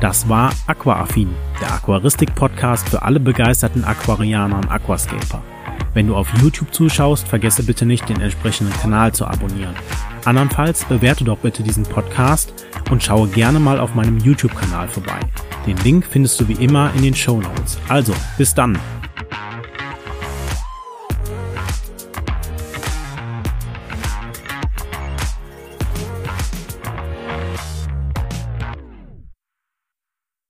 Das 0.00 0.28
war 0.28 0.52
Aquaaffin, 0.68 1.28
der 1.60 1.74
Aquaristik-Podcast 1.74 2.88
für 2.88 3.02
alle 3.02 3.18
begeisterten 3.18 3.84
Aquarianer 3.84 4.56
und 4.56 4.70
Aquascaper. 4.70 5.42
Wenn 5.92 6.06
du 6.06 6.14
auf 6.14 6.32
YouTube 6.40 6.72
zuschaust, 6.72 7.26
vergesse 7.26 7.64
bitte 7.64 7.84
nicht, 7.84 8.08
den 8.08 8.20
entsprechenden 8.20 8.72
Kanal 8.74 9.12
zu 9.12 9.26
abonnieren. 9.26 9.74
Andernfalls 10.24 10.84
bewerte 10.84 11.24
doch 11.24 11.38
bitte 11.38 11.62
diesen 11.62 11.84
Podcast 11.84 12.52
und 12.90 13.02
schaue 13.02 13.28
gerne 13.28 13.60
mal 13.60 13.80
auf 13.80 13.94
meinem 13.94 14.18
YouTube-Kanal 14.18 14.88
vorbei. 14.88 15.20
Den 15.66 15.76
Link 15.78 16.06
findest 16.08 16.40
du 16.40 16.48
wie 16.48 16.64
immer 16.64 16.92
in 16.94 17.02
den 17.02 17.14
Show 17.14 17.40
Notes. 17.40 17.78
Also, 17.88 18.14
bis 18.36 18.54
dann! 18.54 18.78